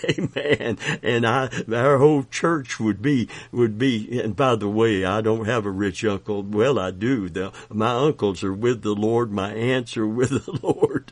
Amen. 0.04 0.78
And 1.02 1.26
I, 1.26 1.50
our 1.74 1.98
whole 1.98 2.24
church 2.24 2.80
would 2.80 3.02
be, 3.02 3.30
would 3.52 3.78
be, 3.78 4.20
and 4.22 4.36
by 4.36 4.56
the 4.56 4.70
way, 4.70 5.06
I 5.06 5.22
don't 5.22 5.46
have 5.46 5.66
a 5.66 5.72
rich 5.72 6.04
uncle. 6.06 6.44
Well, 6.44 6.80
I 6.80 6.92
do. 6.92 7.30
The, 7.30 7.52
my 7.70 7.92
uncles 7.92 8.44
are 8.44 8.54
with 8.54 8.82
the 8.82 8.94
Lord. 8.94 9.32
My 9.32 9.54
aunts 9.54 9.98
are 9.98 10.08
with 10.08 10.30
the 10.46 10.60
Lord. 10.62 11.12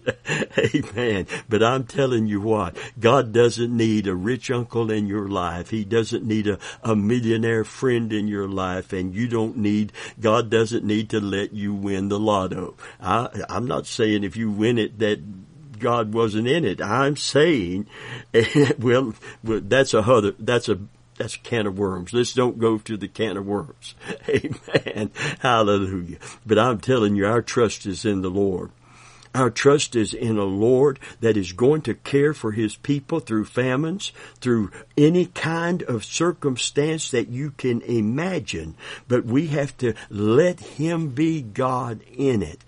Amen. 0.57 1.27
But 1.49 1.63
I'm 1.63 1.85
telling 1.85 2.27
you 2.27 2.41
what, 2.41 2.77
God 2.99 3.31
doesn't 3.31 3.75
need 3.75 4.07
a 4.07 4.15
rich 4.15 4.51
uncle 4.51 4.91
in 4.91 5.07
your 5.07 5.27
life. 5.27 5.69
He 5.69 5.83
doesn't 5.83 6.25
need 6.25 6.47
a, 6.47 6.59
a 6.83 6.95
millionaire 6.95 7.63
friend 7.63 8.11
in 8.11 8.27
your 8.27 8.47
life. 8.47 8.93
And 8.93 9.13
you 9.13 9.27
don't 9.27 9.57
need, 9.57 9.91
God 10.19 10.49
doesn't 10.49 10.83
need 10.83 11.09
to 11.11 11.19
let 11.19 11.53
you 11.53 11.73
win 11.73 12.09
the 12.09 12.19
lotto. 12.19 12.75
I, 12.99 13.29
I'm 13.49 13.65
not 13.65 13.87
saying 13.87 14.23
if 14.23 14.35
you 14.35 14.51
win 14.51 14.77
it 14.77 14.99
that 14.99 15.40
God 15.81 16.13
wasn't 16.13 16.47
in 16.47 16.63
it. 16.63 16.81
I'm 16.81 17.17
saying, 17.17 17.87
well, 18.79 19.13
that's 19.43 19.93
a 19.93 19.99
other, 19.99 20.33
that's 20.39 20.69
a, 20.69 20.79
that's 21.17 21.35
a 21.35 21.39
can 21.39 21.67
of 21.67 21.77
worms. 21.77 22.13
Let's 22.13 22.33
don't 22.33 22.59
go 22.59 22.77
to 22.77 22.95
the 22.95 23.09
can 23.09 23.35
of 23.35 23.45
worms. 23.45 23.95
Amen. 24.29 25.11
Hallelujah. 25.39 26.17
But 26.45 26.59
I'm 26.59 26.79
telling 26.79 27.15
you, 27.15 27.27
our 27.27 27.41
trust 27.41 27.85
is 27.85 28.05
in 28.05 28.21
the 28.21 28.29
Lord. 28.29 28.71
Our 29.33 29.49
trust 29.49 29.95
is 29.95 30.13
in 30.13 30.37
a 30.37 30.43
Lord 30.43 30.99
that 31.21 31.37
is 31.37 31.53
going 31.53 31.83
to 31.83 31.93
care 31.93 32.33
for 32.33 32.51
His 32.51 32.75
people 32.75 33.21
through 33.21 33.45
famines, 33.45 34.11
through 34.41 34.71
any 34.97 35.27
kind 35.27 35.83
of 35.83 36.03
circumstance 36.03 37.11
that 37.11 37.29
you 37.29 37.51
can 37.51 37.81
imagine. 37.81 38.75
But 39.07 39.25
we 39.25 39.47
have 39.47 39.77
to 39.77 39.93
let 40.09 40.59
Him 40.59 41.09
be 41.09 41.41
God 41.41 42.01
in 42.13 42.43
it. 42.43 42.59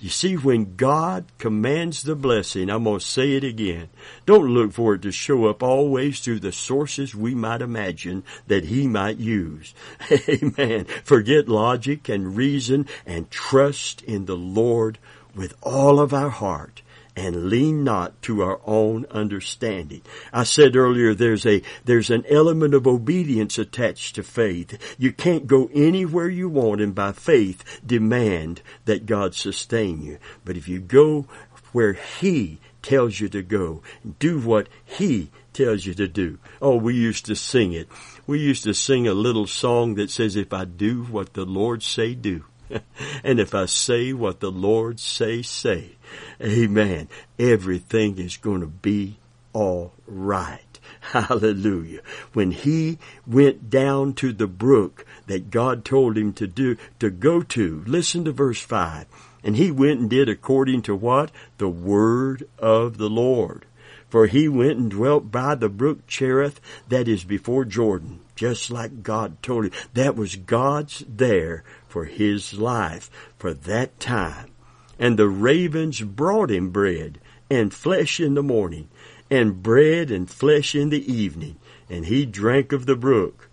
You 0.00 0.10
see, 0.10 0.36
when 0.36 0.76
God 0.76 1.24
commands 1.38 2.04
the 2.04 2.14
blessing, 2.14 2.70
I'm 2.70 2.84
going 2.84 3.00
to 3.00 3.04
say 3.04 3.32
it 3.32 3.42
again. 3.42 3.88
Don't 4.26 4.54
look 4.54 4.72
for 4.72 4.94
it 4.94 5.02
to 5.02 5.10
show 5.10 5.46
up 5.46 5.60
always 5.60 6.20
through 6.20 6.38
the 6.38 6.52
sources 6.52 7.16
we 7.16 7.34
might 7.34 7.62
imagine 7.62 8.22
that 8.46 8.66
He 8.66 8.86
might 8.86 9.16
use. 9.16 9.74
Amen. 10.28 10.84
Forget 11.02 11.48
logic 11.48 12.08
and 12.08 12.36
reason 12.36 12.86
and 13.06 13.28
trust 13.30 14.02
in 14.02 14.26
the 14.26 14.36
Lord 14.36 14.98
with 15.34 15.54
all 15.62 15.98
of 15.98 16.14
our 16.14 16.30
heart 16.30 16.82
and 17.18 17.48
lean 17.50 17.82
not 17.82 18.22
to 18.22 18.42
our 18.42 18.60
own 18.64 19.04
understanding. 19.10 20.02
I 20.32 20.44
said 20.44 20.76
earlier 20.76 21.14
there's 21.14 21.44
a, 21.44 21.62
there's 21.84 22.10
an 22.10 22.24
element 22.28 22.74
of 22.74 22.86
obedience 22.86 23.58
attached 23.58 24.14
to 24.14 24.22
faith. 24.22 24.96
You 24.98 25.12
can't 25.12 25.48
go 25.48 25.68
anywhere 25.74 26.28
you 26.28 26.48
want 26.48 26.80
and 26.80 26.94
by 26.94 27.10
faith 27.10 27.80
demand 27.84 28.62
that 28.84 29.06
God 29.06 29.34
sustain 29.34 30.00
you. 30.00 30.18
But 30.44 30.56
if 30.56 30.68
you 30.68 30.78
go 30.78 31.26
where 31.72 31.94
He 31.94 32.60
tells 32.82 33.18
you 33.18 33.28
to 33.30 33.42
go, 33.42 33.82
do 34.20 34.38
what 34.38 34.68
He 34.84 35.30
tells 35.52 35.84
you 35.84 35.94
to 35.94 36.06
do. 36.06 36.38
Oh, 36.62 36.76
we 36.76 36.94
used 36.94 37.26
to 37.26 37.34
sing 37.34 37.72
it. 37.72 37.88
We 38.28 38.38
used 38.38 38.62
to 38.62 38.74
sing 38.74 39.08
a 39.08 39.12
little 39.12 39.48
song 39.48 39.96
that 39.96 40.10
says, 40.10 40.36
if 40.36 40.52
I 40.52 40.66
do 40.66 41.02
what 41.02 41.34
the 41.34 41.44
Lord 41.44 41.82
say 41.82 42.14
do. 42.14 42.44
and 43.24 43.40
if 43.40 43.54
I 43.54 43.66
say 43.66 44.12
what 44.12 44.40
the 44.40 44.50
Lord 44.50 45.00
say, 45.00 45.42
say, 45.42 45.96
amen, 46.42 47.08
everything 47.38 48.18
is 48.18 48.36
going 48.36 48.60
to 48.60 48.66
be 48.66 49.18
all 49.52 49.92
right. 50.06 50.60
Hallelujah. 51.00 52.00
When 52.32 52.50
he 52.50 52.98
went 53.26 53.70
down 53.70 54.14
to 54.14 54.32
the 54.32 54.46
brook 54.46 55.04
that 55.26 55.50
God 55.50 55.84
told 55.84 56.16
him 56.16 56.32
to 56.34 56.46
do, 56.46 56.76
to 57.00 57.10
go 57.10 57.42
to, 57.42 57.82
listen 57.86 58.24
to 58.24 58.32
verse 58.32 58.60
5. 58.60 59.06
And 59.44 59.56
he 59.56 59.70
went 59.70 60.00
and 60.00 60.10
did 60.10 60.28
according 60.28 60.82
to 60.82 60.94
what? 60.94 61.30
The 61.58 61.68
word 61.68 62.48
of 62.58 62.98
the 62.98 63.08
Lord. 63.08 63.64
For 64.08 64.26
he 64.26 64.48
went 64.48 64.78
and 64.78 64.90
dwelt 64.90 65.30
by 65.30 65.54
the 65.54 65.68
brook 65.68 66.06
Cherith 66.06 66.60
that 66.88 67.08
is 67.08 67.24
before 67.24 67.64
Jordan, 67.64 68.20
just 68.34 68.70
like 68.70 69.02
God 69.02 69.42
told 69.42 69.66
him. 69.66 69.72
That 69.94 70.16
was 70.16 70.36
God's 70.36 71.04
there 71.06 71.62
for 71.88 72.04
his 72.04 72.54
life 72.54 73.10
for 73.36 73.54
that 73.54 73.98
time. 73.98 74.50
And 74.98 75.18
the 75.18 75.28
ravens 75.28 76.00
brought 76.00 76.50
him 76.50 76.70
bread 76.70 77.18
and 77.50 77.72
flesh 77.72 78.20
in 78.20 78.34
the 78.34 78.42
morning, 78.42 78.88
and 79.30 79.62
bread 79.62 80.10
and 80.10 80.30
flesh 80.30 80.74
in 80.74 80.90
the 80.90 81.12
evening, 81.12 81.56
and 81.88 82.06
he 82.06 82.26
drank 82.26 82.72
of 82.72 82.86
the 82.86 82.96
brook. 82.96 83.48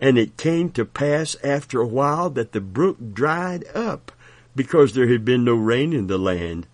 And 0.00 0.18
it 0.18 0.36
came 0.36 0.70
to 0.70 0.84
pass 0.84 1.36
after 1.42 1.80
a 1.80 1.86
while 1.86 2.30
that 2.30 2.52
the 2.52 2.60
brook 2.60 3.14
dried 3.14 3.64
up, 3.74 4.12
because 4.54 4.94
there 4.94 5.08
had 5.08 5.24
been 5.24 5.44
no 5.44 5.54
rain 5.54 5.92
in 5.92 6.06
the 6.06 6.18
land. 6.18 6.66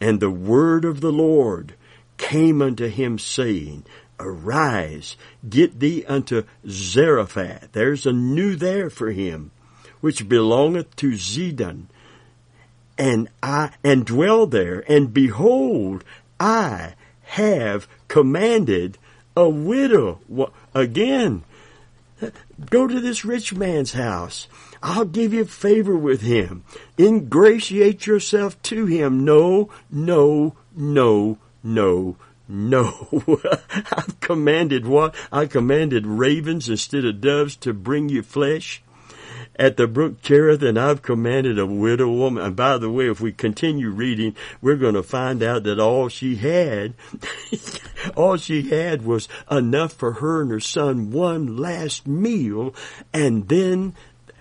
And 0.00 0.20
the 0.20 0.30
word 0.30 0.84
of 0.84 1.00
the 1.00 1.12
Lord 1.12 1.74
came 2.16 2.62
unto 2.62 2.88
him, 2.88 3.18
saying, 3.18 3.84
Arise, 4.20 5.16
get 5.48 5.78
thee 5.78 6.04
unto 6.06 6.44
Zarephath. 6.68 7.70
There's 7.72 8.06
a 8.06 8.12
new 8.12 8.56
there 8.56 8.90
for 8.90 9.12
him 9.12 9.52
which 10.00 10.28
belongeth 10.28 10.94
to 10.96 11.12
Zidon, 11.12 11.86
and 12.96 13.28
I 13.42 13.70
and 13.84 14.04
dwell 14.04 14.46
there, 14.46 14.84
and 14.88 15.14
behold, 15.14 16.04
I 16.40 16.94
have 17.22 17.88
commanded 18.08 18.98
a 19.36 19.48
widow 19.48 20.20
again. 20.74 21.44
Go 22.70 22.88
to 22.88 23.00
this 23.00 23.24
rich 23.24 23.54
man's 23.54 23.92
house. 23.92 24.48
I'll 24.82 25.04
give 25.04 25.32
you 25.32 25.44
favor 25.44 25.96
with 25.96 26.22
him. 26.22 26.64
Ingratiate 26.98 28.06
yourself 28.06 28.60
to 28.62 28.86
him. 28.86 29.24
No, 29.24 29.70
no, 29.90 30.56
no, 30.74 31.38
no, 31.62 32.16
no. 32.48 33.08
I've 33.92 34.18
commanded 34.20 34.86
what? 34.86 35.14
I 35.30 35.46
commanded 35.46 36.06
ravens 36.06 36.68
instead 36.68 37.04
of 37.04 37.20
doves 37.20 37.56
to 37.56 37.72
bring 37.72 38.08
you 38.08 38.22
flesh 38.22 38.82
at 39.58 39.76
the 39.76 39.86
brook 39.86 40.22
Cherith, 40.22 40.62
and 40.62 40.78
I've 40.78 41.02
commanded 41.02 41.58
a 41.58 41.66
widow 41.66 42.10
woman. 42.10 42.44
And 42.44 42.56
by 42.56 42.78
the 42.78 42.90
way, 42.90 43.10
if 43.10 43.20
we 43.20 43.32
continue 43.32 43.90
reading, 43.90 44.36
we're 44.62 44.76
going 44.76 44.94
to 44.94 45.02
find 45.02 45.42
out 45.42 45.64
that 45.64 45.80
all 45.80 46.08
she 46.08 46.36
had, 46.36 46.94
all 48.16 48.36
she 48.36 48.62
had 48.68 49.04
was 49.04 49.28
enough 49.50 49.92
for 49.92 50.14
her 50.14 50.42
and 50.42 50.50
her 50.50 50.60
son 50.60 51.10
one 51.10 51.56
last 51.56 52.06
meal, 52.06 52.74
and 53.12 53.48
then 53.48 53.94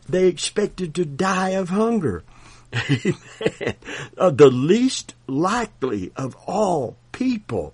they 0.07 0.27
expected 0.27 0.93
to 0.95 1.05
die 1.05 1.49
of 1.49 1.69
hunger. 1.69 2.23
Amen. 2.73 3.75
Uh, 4.17 4.29
the 4.29 4.51
least 4.51 5.15
likely 5.25 6.11
of 6.15 6.35
all 6.45 6.97
people 7.11 7.73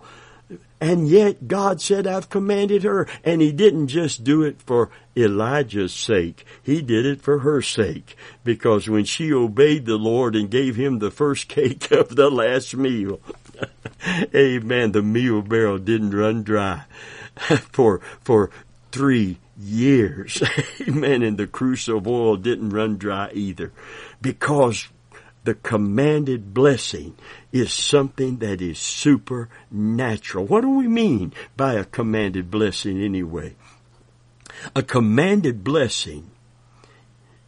and 0.83 1.07
yet 1.07 1.47
God 1.47 1.79
said, 1.79 2.05
I've 2.05 2.29
commanded 2.29 2.83
her. 2.83 3.07
And 3.23 3.41
he 3.41 3.53
didn't 3.53 3.87
just 3.87 4.25
do 4.25 4.43
it 4.43 4.61
for 4.61 4.89
Elijah's 5.15 5.93
sake. 5.93 6.45
He 6.61 6.81
did 6.81 7.05
it 7.05 7.21
for 7.21 7.39
her 7.39 7.61
sake. 7.61 8.17
Because 8.43 8.89
when 8.89 9.05
she 9.05 9.31
obeyed 9.31 9.85
the 9.85 9.95
Lord 9.95 10.35
and 10.35 10.51
gave 10.51 10.75
him 10.75 10.99
the 10.99 11.09
first 11.09 11.47
cake 11.47 11.89
of 11.91 12.17
the 12.17 12.29
last 12.29 12.75
meal, 12.75 13.21
amen, 14.35 14.91
the 14.91 15.01
meal 15.01 15.41
barrel 15.41 15.77
didn't 15.77 16.11
run 16.11 16.43
dry 16.43 16.83
for, 17.71 18.01
for 18.19 18.49
three 18.91 19.37
years. 19.57 20.43
amen. 20.81 21.23
And 21.23 21.37
the 21.37 21.93
of 21.93 22.05
oil 22.05 22.35
didn't 22.35 22.71
run 22.71 22.97
dry 22.97 23.31
either. 23.31 23.71
Because 24.21 24.89
the 25.43 25.53
commanded 25.55 26.53
blessing 26.53 27.15
is 27.51 27.73
something 27.73 28.37
that 28.37 28.61
is 28.61 28.79
supernatural. 28.79 30.45
What 30.45 30.61
do 30.61 30.69
we 30.69 30.87
mean 30.87 31.33
by 31.57 31.73
a 31.73 31.83
commanded 31.83 32.49
blessing 32.49 33.01
anyway? 33.01 33.55
A 34.75 34.83
commanded 34.83 35.63
blessing, 35.63 36.31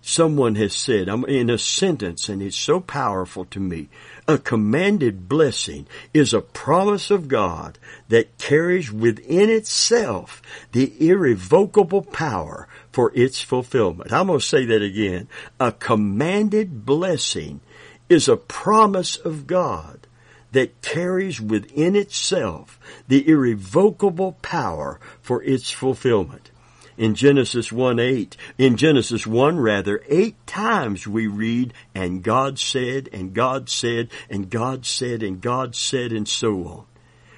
someone 0.02 0.56
has 0.56 0.76
said, 0.76 1.08
I'm 1.08 1.24
in 1.26 1.50
a 1.50 1.58
sentence 1.58 2.28
and 2.28 2.42
it's 2.42 2.58
so 2.58 2.82
powerful 2.82 3.46
to 3.46 3.60
me. 3.60 3.88
A 4.28 4.38
commanded 4.38 5.30
blessing 5.30 5.88
is 6.14 6.34
a 6.34 6.42
promise 6.42 7.12
of 7.12 7.28
God 7.30 7.80
that 8.10 8.38
carries 8.38 8.92
within 8.92 9.50
itself 9.50 10.42
the 10.74 10.94
irrevocable 11.08 12.02
power 12.02 12.68
for 12.92 13.12
its 13.16 13.40
fulfillment. 13.40 14.12
I'm 14.12 14.28
going 14.28 14.40
to 14.40 14.46
say 14.46 14.66
that 14.66 14.82
again. 14.82 15.30
A 15.60 15.72
commanded 15.72 16.86
blessing 16.86 17.62
is 18.10 18.28
a 18.28 18.38
promise 18.38 19.18
of 19.18 19.48
God 19.48 20.08
that 20.52 20.82
carries 20.82 21.42
within 21.42 21.96
itself 21.96 22.80
the 23.08 23.28
irrevocable 23.28 24.34
power 24.42 25.00
for 25.22 25.44
its 25.44 25.70
fulfillment. 25.70 26.52
In 26.98 27.14
Genesis 27.14 27.74
1 27.74 28.00
8, 28.00 28.38
in 28.58 28.78
Genesis 28.78 29.28
1 29.28 29.60
rather, 29.60 30.02
eight 30.08 30.36
times 30.48 31.06
we 31.06 31.28
read, 31.28 31.74
and 31.94 32.24
God 32.24 32.58
said, 32.58 33.10
and 33.12 33.34
God 33.34 33.68
said, 33.68 34.10
and 34.30 34.50
God 34.50 34.86
said, 34.86 35.22
and 35.22 35.42
God 35.42 35.76
said, 35.76 36.14
and 36.14 36.26
so 36.26 36.64
on, 36.66 36.86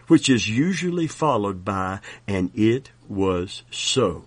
which 0.07 0.29
is 0.29 0.47
usually 0.47 1.07
followed 1.07 1.65
by, 1.65 2.01
and 2.27 2.51
it 2.53 2.91
was 3.07 3.63
so. 3.71 4.25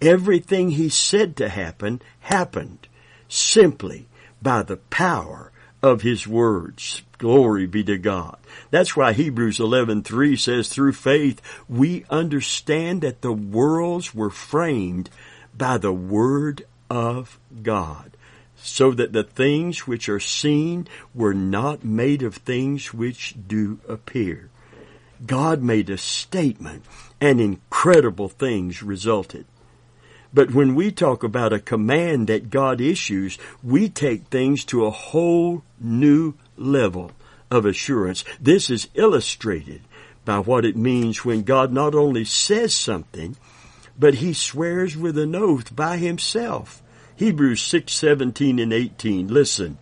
Everything 0.00 0.70
he 0.70 0.88
said 0.88 1.34
to 1.38 1.48
happen 1.48 2.00
happened 2.20 2.86
simply 3.26 4.06
by 4.40 4.62
the 4.62 4.76
power 4.76 5.50
of 5.82 6.02
his 6.02 6.26
words. 6.26 7.02
Glory 7.18 7.66
be 7.66 7.84
to 7.84 7.98
God. 7.98 8.36
That's 8.70 8.96
why 8.96 9.12
Hebrews 9.12 9.58
11:3 9.58 10.36
says 10.36 10.68
through 10.68 10.92
faith 10.92 11.40
we 11.68 12.04
understand 12.10 13.00
that 13.02 13.22
the 13.22 13.32
worlds 13.32 14.14
were 14.14 14.30
framed 14.30 15.10
by 15.56 15.78
the 15.78 15.92
word 15.92 16.64
of 16.88 17.38
God 17.62 18.16
so 18.56 18.90
that 18.92 19.12
the 19.12 19.24
things 19.24 19.86
which 19.86 20.08
are 20.08 20.20
seen 20.20 20.86
were 21.14 21.34
not 21.34 21.84
made 21.84 22.22
of 22.22 22.36
things 22.36 22.92
which 22.92 23.34
do 23.46 23.78
appear. 23.88 24.50
God 25.26 25.62
made 25.62 25.90
a 25.90 25.98
statement 25.98 26.84
and 27.20 27.40
incredible 27.40 28.28
things 28.28 28.82
resulted. 28.82 29.46
But 30.32 30.52
when 30.52 30.74
we 30.74 30.92
talk 30.92 31.22
about 31.22 31.52
a 31.52 31.58
command 31.58 32.26
that 32.26 32.50
God 32.50 32.80
issues, 32.80 33.38
we 33.62 33.88
take 33.88 34.26
things 34.26 34.64
to 34.66 34.84
a 34.84 34.90
whole 34.90 35.62
new 35.80 36.34
level 36.56 37.12
of 37.50 37.64
assurance. 37.64 38.24
This 38.40 38.68
is 38.68 38.88
illustrated 38.94 39.80
by 40.24 40.38
what 40.40 40.64
it 40.64 40.76
means 40.76 41.24
when 41.24 41.42
God 41.42 41.72
not 41.72 41.94
only 41.94 42.24
says 42.24 42.74
something, 42.74 43.36
but 43.98 44.14
he 44.14 44.32
swears 44.32 44.96
with 44.96 45.16
an 45.18 45.34
oath 45.34 45.74
by 45.74 45.96
himself. 45.96 46.82
Hebrews 47.16 47.62
6, 47.62 47.92
17 47.92 48.58
and 48.58 48.72
18. 48.72 49.28
Listen. 49.28 49.78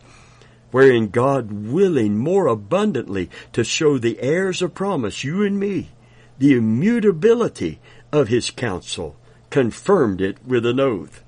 Wherein 0.71 1.09
God 1.09 1.53
willing 1.53 2.19
more 2.19 2.47
abundantly 2.47 3.31
to 3.53 3.65
show 3.65 3.99
the 3.99 4.21
heirs 4.21 4.63
of 4.63 4.75
promise, 4.75 5.25
you 5.25 5.43
and 5.43 5.59
me, 5.59 5.91
the 6.39 6.55
immutability 6.55 7.79
of 8.13 8.29
his 8.29 8.51
counsel, 8.51 9.17
confirmed 9.57 10.21
it 10.21 10.37
with 10.47 10.66
an 10.66 10.79
oath. 10.79 11.25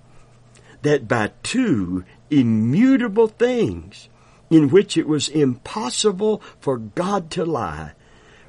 That 0.82 1.08
by 1.08 1.30
two 1.42 2.04
immutable 2.28 3.28
things, 3.28 4.10
in 4.50 4.68
which 4.68 4.98
it 4.98 5.08
was 5.08 5.30
impossible 5.30 6.42
for 6.60 6.76
God 6.76 7.30
to 7.30 7.46
lie, 7.46 7.92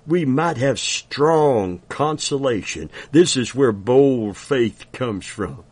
we 0.06 0.26
might 0.26 0.58
have 0.58 0.80
strong 0.80 1.82
consolation. 1.88 2.90
This 3.14 3.38
is 3.38 3.56
where 3.56 3.72
bold 3.72 4.36
faith 4.36 4.86
comes 4.92 5.26
from. 5.26 5.64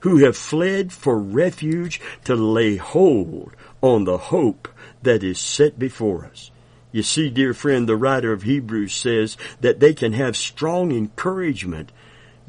Who 0.00 0.16
have 0.24 0.36
fled 0.36 0.92
for 0.92 1.16
refuge 1.16 2.00
to 2.24 2.34
lay 2.34 2.74
hold 2.74 3.52
on 3.80 4.02
the 4.02 4.18
hope 4.18 4.66
that 5.02 5.22
is 5.22 5.38
set 5.38 5.78
before 5.78 6.24
us. 6.24 6.50
You 6.90 7.04
see, 7.04 7.30
dear 7.30 7.54
friend, 7.54 7.88
the 7.88 7.94
writer 7.94 8.32
of 8.32 8.42
Hebrews 8.42 8.92
says 8.92 9.36
that 9.60 9.78
they 9.78 9.94
can 9.94 10.14
have 10.14 10.36
strong 10.36 10.90
encouragement 10.90 11.92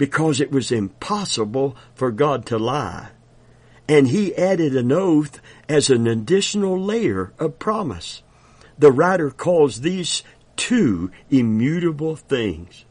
because 0.04 0.42
it 0.42 0.52
was 0.52 0.70
impossible 0.70 1.78
for 1.96 2.12
God 2.12 2.46
to 2.46 2.58
lie. 2.58 3.08
And 3.88 4.10
he 4.10 4.36
added 4.36 4.76
an 4.76 4.92
oath 4.92 5.40
as 5.70 5.90
an 5.90 6.08
additional 6.08 6.78
layer 6.78 7.32
of 7.40 7.58
promise. 7.58 8.22
The 8.78 8.92
writer 8.92 9.32
calls 9.32 9.80
these 9.80 10.22
two 10.58 11.10
immutable 11.30 12.18
things. 12.18 12.84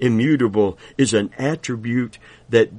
Immutable 0.00 0.76
is 0.96 1.14
an 1.14 1.30
attribute 1.38 2.18
that 2.48 2.72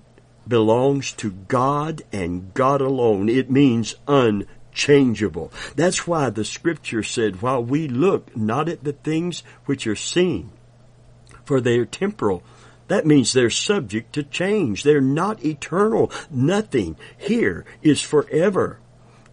belongs 0.45 1.13
to 1.13 1.31
God 1.31 2.01
and 2.11 2.53
God 2.53 2.81
alone. 2.81 3.29
It 3.29 3.49
means 3.49 3.95
unchangeable. 4.09 5.53
That's 5.77 6.05
why 6.05 6.29
the 6.31 6.43
scripture 6.43 7.01
said, 7.01 7.41
while 7.41 7.63
we 7.63 7.87
look 7.87 8.35
not 8.35 8.67
at 8.67 8.83
the 8.83 8.91
things 8.91 9.41
which 9.67 9.87
are 9.87 9.95
seen, 9.95 10.51
for 11.45 11.61
they 11.61 11.77
are 11.77 11.85
temporal, 11.85 12.43
that 12.89 13.05
means 13.05 13.31
they're 13.31 13.49
subject 13.49 14.13
to 14.13 14.23
change. 14.23 14.83
They're 14.83 14.99
not 14.99 15.45
eternal. 15.45 16.11
Nothing 16.29 16.97
here 17.17 17.63
is 17.81 18.01
forever. 18.01 18.79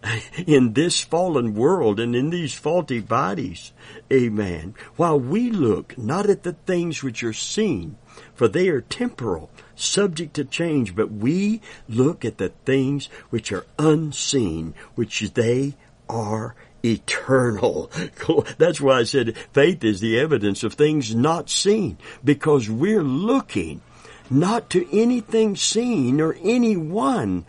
In 0.47 0.73
this 0.73 1.01
fallen 1.01 1.55
world 1.55 1.99
and 1.99 2.15
in 2.15 2.29
these 2.29 2.53
faulty 2.53 2.99
bodies. 2.99 3.73
Amen. 4.13 4.75
While 4.95 5.19
we 5.19 5.49
look 5.49 5.97
not 5.97 6.29
at 6.29 6.43
the 6.43 6.53
things 6.53 7.01
which 7.01 7.23
are 7.23 7.33
seen, 7.33 7.97
for 8.35 8.47
they 8.47 8.69
are 8.69 8.81
temporal, 8.81 9.49
subject 9.75 10.35
to 10.35 10.45
change, 10.45 10.95
but 10.95 11.11
we 11.11 11.61
look 11.89 12.23
at 12.23 12.37
the 12.37 12.49
things 12.63 13.07
which 13.31 13.51
are 13.51 13.65
unseen, 13.79 14.75
which 14.93 15.19
they 15.33 15.75
are 16.07 16.55
eternal. 16.83 17.91
That's 18.57 18.81
why 18.81 18.99
I 18.99 19.03
said 19.03 19.37
faith 19.53 19.83
is 19.83 19.99
the 19.99 20.19
evidence 20.19 20.63
of 20.63 20.73
things 20.73 21.15
not 21.15 21.49
seen 21.49 21.97
because 22.23 22.69
we're 22.69 23.03
looking 23.03 23.81
not 24.29 24.69
to 24.71 24.87
anything 24.91 25.55
seen 25.55 26.19
or 26.19 26.35
anyone 26.41 27.45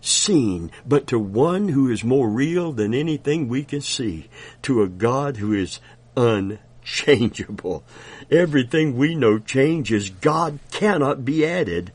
seen, 0.00 0.70
but 0.86 1.06
to 1.08 1.18
one 1.18 1.68
who 1.68 1.90
is 1.90 2.04
more 2.04 2.28
real 2.28 2.72
than 2.72 2.94
anything 2.94 3.48
we 3.48 3.64
can 3.64 3.80
see, 3.80 4.28
to 4.62 4.82
a 4.82 4.88
God 4.88 5.36
who 5.36 5.52
is 5.52 5.80
unchangeable. 6.16 7.82
Everything 8.30 8.96
we 8.96 9.14
know 9.14 9.38
changes. 9.38 10.10
God 10.10 10.58
cannot 10.70 11.24
be 11.24 11.46
added 11.46 11.92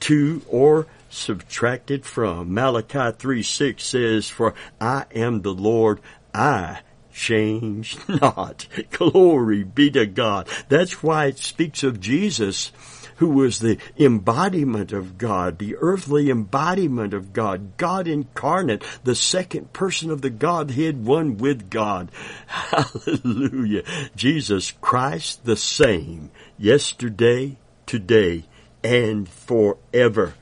to 0.00 0.42
or 0.48 0.86
subtracted 1.14 2.04
from. 2.04 2.52
Malachi 2.52 3.16
3 3.16 3.42
6 3.42 3.84
says, 3.84 4.28
For 4.28 4.54
I 4.80 5.06
am 5.14 5.42
the 5.42 5.54
Lord, 5.54 6.00
I 6.34 6.80
change 7.12 7.96
not. 8.08 8.66
Glory 8.90 9.64
be 9.64 9.90
to 9.92 10.06
God. 10.06 10.48
That's 10.68 11.02
why 11.02 11.26
it 11.26 11.38
speaks 11.38 11.82
of 11.82 12.00
Jesus 12.00 12.72
who 13.16 13.28
was 13.28 13.58
the 13.58 13.78
embodiment 13.96 14.92
of 14.92 15.18
God, 15.18 15.58
the 15.58 15.76
earthly 15.76 16.30
embodiment 16.30 17.14
of 17.14 17.32
God, 17.32 17.76
God 17.76 18.08
incarnate, 18.08 18.82
the 19.04 19.14
second 19.14 19.72
person 19.72 20.10
of 20.10 20.20
the 20.20 20.30
Godhead, 20.30 21.04
one 21.04 21.36
with 21.36 21.70
God. 21.70 22.10
Hallelujah. 22.46 23.82
Jesus 24.16 24.72
Christ 24.80 25.44
the 25.44 25.56
same, 25.56 26.30
yesterday, 26.58 27.56
today, 27.86 28.44
and 28.82 29.28
forever. 29.28 30.34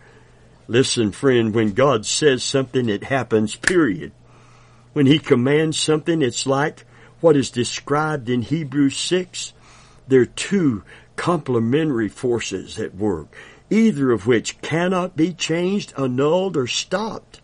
Listen, 0.69 1.13
friend, 1.13 1.55
when 1.55 1.73
God 1.73 2.07
says 2.07 2.43
something, 2.43 2.89
it 2.89 3.05
happens, 3.05 3.57
period. 3.57 4.13
When 4.93 5.07
He 5.07 5.19
commands 5.19 5.79
something, 5.79 6.23
it's 6.23 6.47
like 6.47 6.85
what 7.21 7.37
is 7.37 7.51
described 7.51 8.29
in 8.29 8.43
Hebrews 8.43 8.97
6. 8.97 9.53
There 10.09 10.21
are 10.21 10.27
two 10.27 10.83
complementary 11.17 12.09
forces 12.09 12.79
at 12.79 12.95
work, 12.95 13.35
either 13.71 14.13
of 14.13 14.27
which 14.27 14.61
cannot 14.61 15.17
be 15.17 15.33
changed, 15.33 15.95
annulled, 15.97 16.57
or 16.57 16.67
stopped, 16.67 17.41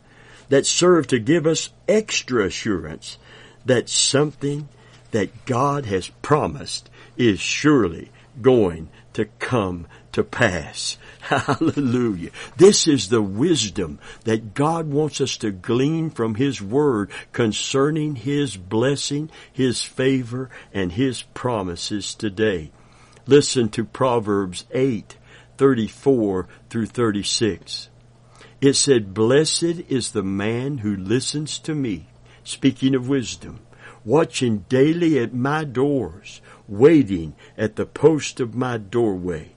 that 0.49 0.67
serve 0.67 1.07
to 1.09 1.19
give 1.19 1.47
us 1.47 1.71
extra 1.87 2.47
assurance 2.47 3.19
that 3.65 3.89
something 3.89 4.69
that 5.11 5.45
God 5.45 5.87
has 5.87 6.09
promised 6.23 6.91
is 7.17 7.41
surely 7.41 8.11
going 8.43 8.89
to 9.15 9.27
come 9.39 9.87
to 10.13 10.23
pass. 10.25 10.97
Hallelujah. 11.21 12.31
This 12.57 12.87
is 12.87 13.09
the 13.09 13.23
wisdom 13.23 13.99
that 14.25 14.55
God 14.55 14.89
wants 14.89 15.21
us 15.21 15.37
to 15.39 15.51
glean 15.51 16.11
from 16.11 16.35
His 16.37 16.63
Word 16.63 17.11
concerning 17.33 18.17
His 18.17 18.57
blessing, 18.57 19.31
His 19.53 19.83
favor, 19.83 20.51
and 20.73 20.93
His 20.93 21.23
promises 21.23 22.15
today. 22.15 22.71
Listen 23.27 23.69
to 23.71 23.85
Proverbs 23.85 24.65
8, 24.73 25.17
34 25.59 26.49
through 26.71 26.87
36. 26.87 27.91
It 28.61 28.75
said, 28.75 29.15
Blessed 29.15 29.83
is 29.89 30.11
the 30.11 30.23
man 30.23 30.79
who 30.79 30.97
listens 30.97 31.59
to 31.61 31.75
me, 31.75 32.09
speaking 32.43 32.95
of 32.95 33.09
wisdom, 33.09 33.61
watching 34.05 34.65
daily 34.69 35.19
at 35.19 35.35
my 35.35 35.65
doors, 35.65 36.41
waiting 36.69 37.35
at 37.57 37.77
the 37.77 37.87
post 37.87 38.41
of 38.41 38.55
my 38.55 38.77
doorway. 38.77 39.51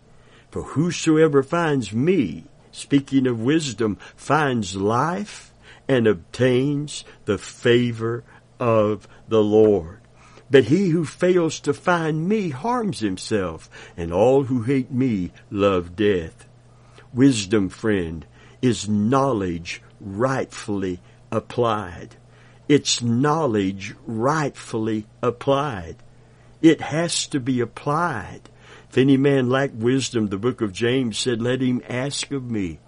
For 0.50 0.64
whosoever 0.64 1.44
finds 1.44 1.94
me, 1.94 2.46
speaking 2.72 3.28
of 3.28 3.42
wisdom, 3.42 3.98
finds 4.16 4.76
life 4.76 5.54
and 5.88 6.08
obtains 6.08 7.04
the 7.26 7.38
favor 7.38 8.24
of 8.60 9.08
the 9.28 9.44
Lord. 9.44 10.00
But 10.50 10.66
he 10.66 10.90
who 10.90 11.06
fails 11.06 11.60
to 11.62 11.74
find 11.74 12.28
me 12.28 12.50
harms 12.50 13.00
himself, 13.00 13.70
and 13.96 14.12
all 14.12 14.44
who 14.44 14.64
hate 14.64 14.92
me 14.92 15.32
love 15.50 15.96
death. 15.96 16.46
Wisdom, 17.14 17.70
friend, 17.70 18.26
is 18.62 18.88
knowledge 18.90 19.82
rightfully 20.00 21.00
applied. 21.32 22.16
It's 22.68 23.02
knowledge 23.02 23.96
rightfully 24.06 25.08
applied. 25.22 25.98
It 26.62 26.82
has 26.82 27.28
to 27.28 27.40
be 27.40 27.60
applied. 27.60 28.42
If 28.90 28.98
any 28.98 29.18
man 29.18 29.50
lack 29.50 29.72
wisdom, 29.74 30.28
the 30.28 30.38
book 30.38 30.62
of 30.62 30.74
James 30.74 31.18
said, 31.18 31.42
let 31.42 31.62
him 31.62 31.82
ask 31.88 32.32
of 32.32 32.50
me, 32.52 32.80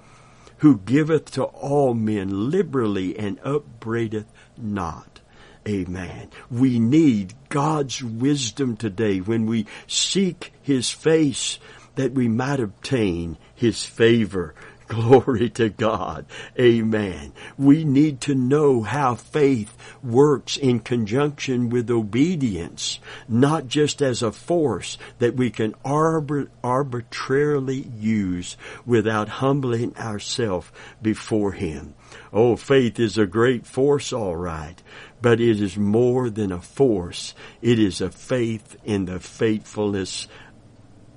who 0.57 0.79
giveth 0.79 1.31
to 1.31 1.43
all 1.43 1.93
men 1.93 2.49
liberally 2.49 3.17
and 3.17 3.39
upbraideth 3.39 4.31
not. 4.57 5.21
Amen. 5.67 6.29
We 6.51 6.77
need 6.79 7.33
God's 7.49 8.03
wisdom 8.03 8.75
today 8.75 9.19
when 9.19 9.45
we 9.45 9.65
seek 9.87 10.51
His 10.61 10.89
face 10.89 11.57
that 11.95 12.11
we 12.11 12.27
might 12.27 12.59
obtain 12.59 13.37
His 13.55 13.85
favor. 13.85 14.55
Glory 14.87 15.49
to 15.51 15.69
God. 15.69 16.25
Amen. 16.59 17.31
We 17.57 17.85
need 17.85 18.19
to 18.21 18.35
know 18.35 18.81
how 18.81 19.15
faith 19.15 19.75
works 20.03 20.57
in 20.57 20.81
conjunction 20.81 21.69
with 21.69 21.89
obedience, 21.89 22.99
not 23.27 23.67
just 23.67 24.01
as 24.01 24.21
a 24.21 24.31
force 24.31 24.97
that 25.19 25.35
we 25.35 25.51
can 25.51 25.75
arbitrarily 25.85 27.87
use 27.97 28.57
without 28.85 29.29
humbling 29.29 29.95
ourselves 29.97 30.71
before 31.01 31.53
Him. 31.53 31.95
Oh, 32.31 32.55
faith 32.55 32.99
is 32.99 33.17
a 33.17 33.25
great 33.25 33.65
force, 33.65 34.11
all 34.11 34.35
right, 34.35 34.81
but 35.21 35.39
it 35.39 35.61
is 35.61 35.77
more 35.77 36.29
than 36.29 36.51
a 36.51 36.61
force. 36.61 37.33
It 37.61 37.79
is 37.79 38.01
a 38.01 38.09
faith 38.09 38.75
in 38.83 39.05
the 39.05 39.19
faithfulness 39.19 40.27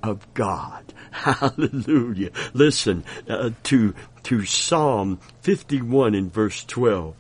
of 0.03 0.33
God. 0.35 0.93
Hallelujah. 1.25 2.31
Listen 2.53 3.03
uh, 3.27 3.51
to, 3.65 3.95
to 4.25 4.45
Psalm 4.45 5.19
51 5.41 6.15
in 6.15 6.29
verse 6.29 6.63
12. 6.65 7.15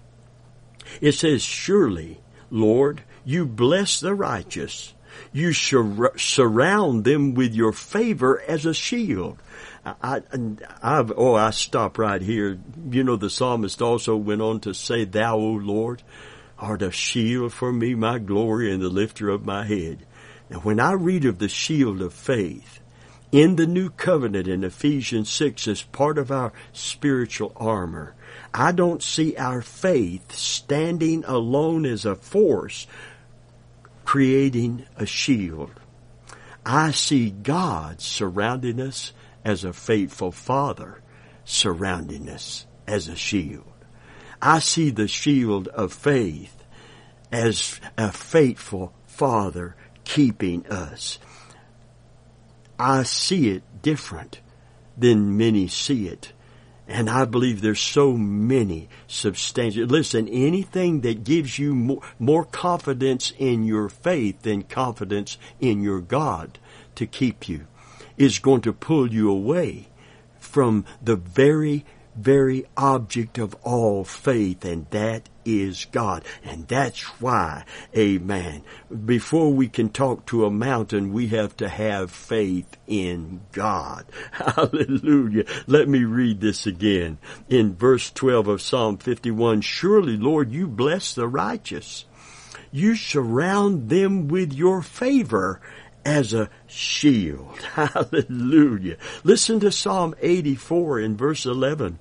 It 1.00 1.12
says, 1.12 1.42
Surely, 1.42 2.20
Lord, 2.50 3.02
you 3.24 3.46
bless 3.46 4.00
the 4.00 4.14
righteous. 4.14 4.92
You 5.32 5.54
sur- 5.54 6.12
surround 6.18 7.04
them 7.04 7.32
with 7.32 7.54
your 7.54 7.72
favor 7.72 8.42
as 8.42 8.66
a 8.66 8.74
shield. 8.74 9.38
I, 9.84 10.20
I've, 10.82 11.12
oh, 11.16 11.34
I 11.34 11.50
stop 11.50 11.96
right 11.96 12.20
here. 12.20 12.58
You 12.90 13.02
know, 13.02 13.16
the 13.16 13.30
psalmist 13.30 13.80
also 13.80 14.14
went 14.14 14.42
on 14.42 14.60
to 14.60 14.74
say, 14.74 15.06
Thou, 15.06 15.36
O 15.36 15.52
Lord, 15.52 16.02
art 16.58 16.82
a 16.82 16.90
shield 16.90 17.54
for 17.54 17.72
me, 17.72 17.94
my 17.94 18.18
glory, 18.18 18.70
and 18.70 18.82
the 18.82 18.90
lifter 18.90 19.30
of 19.30 19.46
my 19.46 19.64
head. 19.64 20.04
Now, 20.50 20.58
when 20.58 20.80
I 20.80 20.92
read 20.92 21.24
of 21.24 21.38
the 21.38 21.48
shield 21.48 22.02
of 22.02 22.12
faith 22.12 22.80
in 23.32 23.56
the 23.56 23.66
new 23.66 23.90
covenant 23.90 24.48
in 24.48 24.64
Ephesians 24.64 25.30
6 25.30 25.68
as 25.68 25.82
part 25.82 26.18
of 26.18 26.30
our 26.30 26.52
spiritual 26.72 27.52
armor, 27.56 28.14
I 28.54 28.72
don't 28.72 29.02
see 29.02 29.36
our 29.36 29.62
faith 29.62 30.32
standing 30.32 31.24
alone 31.24 31.84
as 31.84 32.04
a 32.04 32.14
force 32.14 32.86
creating 34.04 34.86
a 34.96 35.04
shield. 35.04 35.72
I 36.64 36.92
see 36.92 37.30
God 37.30 38.00
surrounding 38.00 38.80
us 38.80 39.12
as 39.44 39.64
a 39.64 39.72
faithful 39.72 40.32
father, 40.32 41.02
surrounding 41.44 42.28
us 42.28 42.66
as 42.86 43.08
a 43.08 43.16
shield. 43.16 43.72
I 44.40 44.60
see 44.60 44.90
the 44.90 45.08
shield 45.08 45.68
of 45.68 45.92
faith 45.92 46.64
as 47.32 47.80
a 47.98 48.12
faithful 48.12 48.92
father 49.06 49.76
keeping 50.04 50.66
us. 50.66 51.18
I 52.78 53.02
see 53.04 53.48
it 53.48 53.62
different 53.82 54.40
than 54.96 55.36
many 55.36 55.68
see 55.68 56.08
it. 56.08 56.32
And 56.88 57.10
I 57.10 57.24
believe 57.24 57.60
there's 57.60 57.80
so 57.80 58.12
many 58.12 58.88
substantial. 59.08 59.86
Listen, 59.86 60.28
anything 60.28 61.00
that 61.00 61.24
gives 61.24 61.58
you 61.58 61.74
more, 61.74 62.02
more 62.18 62.44
confidence 62.44 63.32
in 63.38 63.64
your 63.64 63.88
faith 63.88 64.42
than 64.42 64.62
confidence 64.62 65.36
in 65.60 65.82
your 65.82 66.00
God 66.00 66.58
to 66.94 67.06
keep 67.06 67.48
you 67.48 67.66
is 68.16 68.38
going 68.38 68.60
to 68.62 68.72
pull 68.72 69.12
you 69.12 69.30
away 69.30 69.88
from 70.38 70.84
the 71.02 71.16
very 71.16 71.84
very 72.16 72.64
object 72.76 73.38
of 73.38 73.54
all 73.62 74.04
faith, 74.04 74.64
and 74.64 74.88
that 74.90 75.28
is 75.44 75.86
God. 75.86 76.24
And 76.44 76.66
that's 76.66 77.02
why, 77.20 77.64
amen, 77.96 78.62
before 79.04 79.52
we 79.52 79.68
can 79.68 79.90
talk 79.90 80.26
to 80.26 80.44
a 80.44 80.50
mountain, 80.50 81.12
we 81.12 81.28
have 81.28 81.56
to 81.58 81.68
have 81.68 82.10
faith 82.10 82.76
in 82.86 83.40
God. 83.52 84.06
Hallelujah. 84.32 85.44
Let 85.66 85.88
me 85.88 86.04
read 86.04 86.40
this 86.40 86.66
again. 86.66 87.18
In 87.48 87.74
verse 87.74 88.10
12 88.10 88.48
of 88.48 88.62
Psalm 88.62 88.98
51, 88.98 89.60
Surely, 89.60 90.16
Lord, 90.16 90.50
you 90.50 90.66
bless 90.66 91.14
the 91.14 91.28
righteous. 91.28 92.04
You 92.72 92.96
surround 92.96 93.88
them 93.88 94.28
with 94.28 94.52
your 94.52 94.82
favor 94.82 95.60
as 96.04 96.32
a 96.32 96.50
shield. 96.66 97.58
Hallelujah. 97.74 98.96
Listen 99.24 99.60
to 99.60 99.72
Psalm 99.72 100.14
84 100.20 101.00
in 101.00 101.16
verse 101.16 101.46
11 101.46 101.98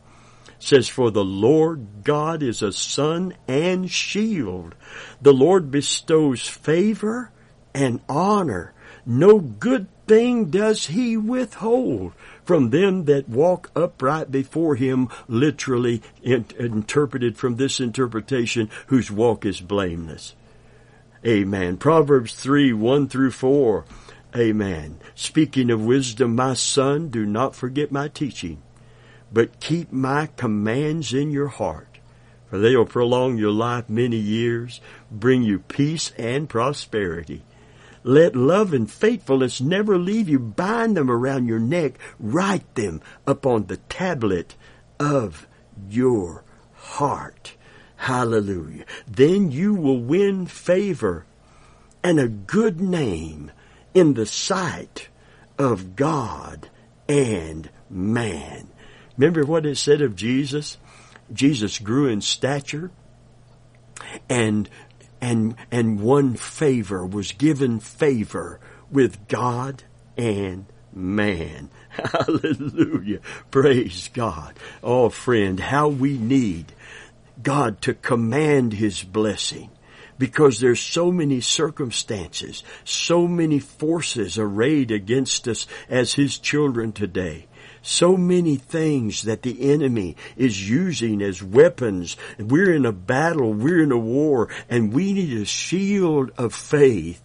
says, 0.59 0.87
For 0.87 1.11
the 1.11 1.25
Lord 1.25 2.03
God 2.03 2.41
is 2.41 2.61
a 2.61 2.71
sun 2.71 3.35
and 3.47 3.89
shield. 3.89 4.75
The 5.21 5.33
Lord 5.33 5.71
bestows 5.71 6.47
favor 6.47 7.31
and 7.73 8.01
honor. 8.07 8.73
No 9.05 9.39
good 9.39 9.87
thing 10.07 10.45
does 10.45 10.87
he 10.87 11.17
withhold 11.17 12.13
from 12.43 12.69
them 12.69 13.05
that 13.05 13.29
walk 13.29 13.71
upright 13.75 14.31
before 14.31 14.75
him, 14.75 15.09
literally 15.27 16.01
in, 16.23 16.45
interpreted 16.59 17.37
from 17.37 17.55
this 17.55 17.79
interpretation, 17.79 18.69
whose 18.87 19.11
walk 19.11 19.45
is 19.45 19.61
blameless. 19.61 20.35
Amen. 21.25 21.77
Proverbs 21.77 22.35
3, 22.35 22.71
1 22.73 23.09
through 23.09 23.31
4. 23.31 23.85
Amen. 24.35 24.99
Speaking 25.15 25.71
of 25.71 25.83
wisdom, 25.83 26.35
my 26.35 26.53
son, 26.53 27.09
do 27.09 27.25
not 27.25 27.55
forget 27.55 27.91
my 27.91 28.07
teaching 28.07 28.61
but 29.31 29.59
keep 29.59 29.91
my 29.91 30.27
commands 30.37 31.13
in 31.13 31.31
your 31.31 31.47
heart, 31.47 31.99
for 32.49 32.57
they 32.57 32.75
will 32.75 32.85
prolong 32.85 33.37
your 33.37 33.51
life 33.51 33.89
many 33.89 34.17
years, 34.17 34.81
bring 35.11 35.43
you 35.43 35.59
peace 35.59 36.11
and 36.17 36.49
prosperity. 36.49 37.43
Let 38.03 38.35
love 38.35 38.71
and 38.71 38.89
faithfulness 38.89 39.59
never 39.59 39.97
leave 39.97 40.29
you. 40.29 40.37
Bind 40.37 40.95
them 40.95 41.09
around 41.09 41.47
your 41.47 41.59
neck. 41.59 41.97
Write 42.19 42.75
them 42.75 43.01
upon 43.25 43.65
the 43.65 43.77
tablet 43.77 44.55
of 44.99 45.47
your 45.89 46.43
heart. 46.75 47.55
Hallelujah. 47.95 48.85
Then 49.07 49.51
you 49.51 49.73
will 49.73 49.99
win 49.99 50.45
favor 50.45 51.25
and 52.03 52.19
a 52.19 52.27
good 52.27 52.79
name 52.79 53.51
in 53.95 54.13
the 54.13 54.27
sight 54.27 55.09
of 55.57 55.95
God 55.95 56.69
and 57.09 57.67
man. 57.89 58.67
Remember 59.17 59.45
what 59.45 59.65
it 59.65 59.77
said 59.77 60.01
of 60.01 60.15
Jesus? 60.15 60.77
Jesus 61.31 61.79
grew 61.79 62.07
in 62.07 62.21
stature 62.21 62.91
and 64.29 64.69
and 65.21 65.55
and 65.71 65.99
won 65.99 66.35
favor, 66.35 67.05
was 67.05 67.31
given 67.31 67.79
favor 67.79 68.59
with 68.91 69.27
God 69.27 69.83
and 70.17 70.65
man. 70.93 71.69
Hallelujah. 71.89 73.19
Praise 73.51 74.09
God. 74.13 74.57
Oh 74.83 75.09
friend, 75.09 75.59
how 75.59 75.87
we 75.87 76.17
need 76.17 76.73
God 77.41 77.81
to 77.81 77.93
command 77.93 78.73
His 78.73 79.03
blessing 79.03 79.71
because 80.17 80.59
there's 80.59 80.79
so 80.79 81.11
many 81.11 81.41
circumstances, 81.41 82.63
so 82.83 83.27
many 83.27 83.59
forces 83.59 84.37
arrayed 84.37 84.91
against 84.91 85.47
us 85.47 85.67
as 85.89 86.13
His 86.13 86.37
children 86.37 86.91
today. 86.91 87.47
So 87.87 88.17
many 88.17 88.55
things 88.55 89.21
that 89.21 89.43
the 89.43 89.71
enemy 89.71 90.17
is 90.35 90.67
using 90.67 91.21
as 91.21 91.43
weapons. 91.43 92.17
We're 92.39 92.73
in 92.73 92.83
a 92.83 92.91
battle, 92.91 93.53
we're 93.53 93.83
in 93.83 93.91
a 93.91 93.97
war, 93.97 94.49
and 94.67 94.91
we 94.91 95.13
need 95.13 95.39
a 95.39 95.45
shield 95.45 96.31
of 96.35 96.55
faith 96.55 97.21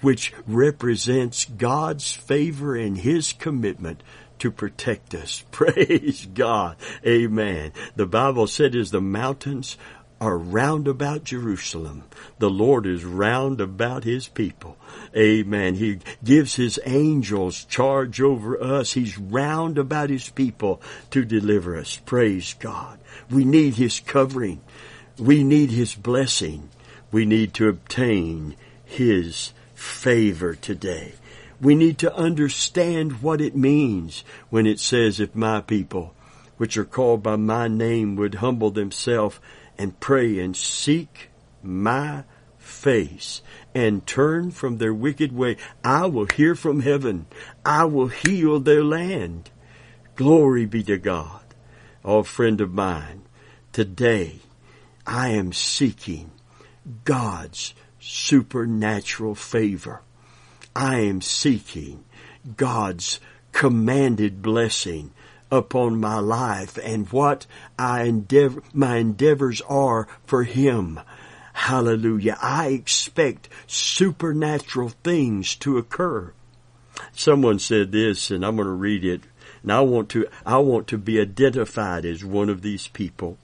which 0.00 0.32
represents 0.48 1.44
God's 1.44 2.12
favor 2.12 2.74
and 2.74 2.98
His 2.98 3.32
commitment 3.32 4.02
to 4.40 4.50
protect 4.50 5.14
us. 5.14 5.44
Praise 5.52 6.26
God. 6.26 6.76
Amen. 7.06 7.72
The 7.94 8.06
Bible 8.06 8.48
said 8.48 8.74
as 8.74 8.90
the 8.90 9.00
mountains 9.00 9.76
are 10.20 10.36
round 10.36 10.88
about 10.88 11.24
Jerusalem. 11.24 12.02
The 12.38 12.50
Lord 12.50 12.86
is 12.86 13.04
round 13.04 13.60
about 13.60 14.04
His 14.04 14.26
people. 14.26 14.76
Amen. 15.16 15.74
He 15.74 16.00
gives 16.24 16.56
His 16.56 16.80
angels 16.84 17.64
charge 17.64 18.20
over 18.20 18.60
us. 18.60 18.92
He's 18.92 19.16
round 19.16 19.78
about 19.78 20.10
His 20.10 20.28
people 20.30 20.80
to 21.10 21.24
deliver 21.24 21.76
us. 21.76 22.00
Praise 22.04 22.54
God. 22.54 22.98
We 23.30 23.44
need 23.44 23.74
His 23.74 24.00
covering. 24.00 24.60
We 25.18 25.44
need 25.44 25.70
His 25.70 25.94
blessing. 25.94 26.68
We 27.12 27.24
need 27.24 27.54
to 27.54 27.68
obtain 27.68 28.56
His 28.84 29.52
favor 29.74 30.54
today. 30.54 31.14
We 31.60 31.74
need 31.74 31.98
to 31.98 32.14
understand 32.14 33.22
what 33.22 33.40
it 33.40 33.56
means 33.56 34.24
when 34.50 34.66
it 34.66 34.78
says, 34.78 35.18
if 35.18 35.34
my 35.34 35.60
people, 35.60 36.14
which 36.56 36.76
are 36.76 36.84
called 36.84 37.22
by 37.22 37.36
my 37.36 37.68
name, 37.68 38.14
would 38.16 38.36
humble 38.36 38.70
themselves 38.70 39.38
and 39.78 39.98
pray 40.00 40.38
and 40.38 40.56
seek 40.56 41.30
my 41.62 42.24
face 42.58 43.42
and 43.74 44.06
turn 44.06 44.50
from 44.50 44.78
their 44.78 44.92
wicked 44.92 45.32
way, 45.32 45.56
I 45.84 46.06
will 46.06 46.26
hear 46.26 46.54
from 46.54 46.80
heaven. 46.80 47.26
I 47.64 47.84
will 47.84 48.08
heal 48.08 48.60
their 48.60 48.84
land. 48.84 49.50
Glory 50.16 50.66
be 50.66 50.82
to 50.84 50.98
God. 50.98 51.42
Oh, 52.04 52.22
friend 52.22 52.60
of 52.60 52.72
mine, 52.72 53.22
today 53.72 54.40
I 55.06 55.30
am 55.30 55.52
seeking 55.52 56.30
God's 57.04 57.74
supernatural 58.00 59.34
favor. 59.34 60.02
I 60.74 61.00
am 61.00 61.20
seeking 61.20 62.04
God's 62.56 63.20
commanded 63.52 64.42
blessing 64.42 65.12
upon 65.50 66.00
my 66.00 66.18
life 66.18 66.78
and 66.82 67.08
what 67.10 67.46
I 67.78 68.04
endeavor, 68.04 68.62
my 68.72 68.96
endeavors 68.96 69.60
are 69.62 70.08
for 70.24 70.44
Him. 70.44 71.00
Hallelujah. 71.52 72.38
I 72.40 72.68
expect 72.68 73.48
supernatural 73.66 74.90
things 75.02 75.56
to 75.56 75.78
occur. 75.78 76.32
Someone 77.12 77.58
said 77.58 77.92
this 77.92 78.30
and 78.30 78.44
I'm 78.44 78.56
going 78.56 78.66
to 78.66 78.72
read 78.72 79.04
it 79.04 79.22
and 79.62 79.72
I 79.72 79.80
want 79.80 80.08
to, 80.10 80.26
I 80.46 80.58
want 80.58 80.86
to 80.88 80.98
be 80.98 81.20
identified 81.20 82.04
as 82.04 82.24
one 82.24 82.48
of 82.48 82.62
these 82.62 82.88
people. 82.88 83.38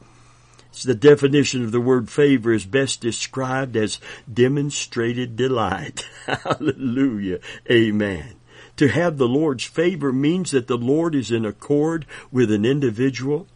The 0.85 0.95
definition 0.95 1.65
of 1.65 1.73
the 1.73 1.81
word 1.81 2.11
favor 2.11 2.53
is 2.53 2.67
best 2.67 3.01
described 3.01 3.77
as 3.77 4.01
demonstrated 4.33 5.37
delight. 5.37 6.05
Hallelujah. 6.27 7.39
Amen. 7.71 8.35
To 8.77 8.89
have 8.89 9.19
the 9.19 9.29
Lord's 9.29 9.65
favor 9.65 10.13
means 10.13 10.51
that 10.51 10.67
the 10.67 10.77
Lord 10.77 11.15
is 11.15 11.31
in 11.31 11.45
accord 11.45 12.07
with 12.33 12.51
an 12.51 12.65
individual 12.65 13.47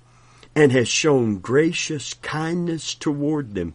and 0.55 0.73
has 0.73 0.89
shown 0.89 1.39
gracious 1.39 2.15
kindness 2.15 2.95
toward 2.95 3.55
them. 3.55 3.75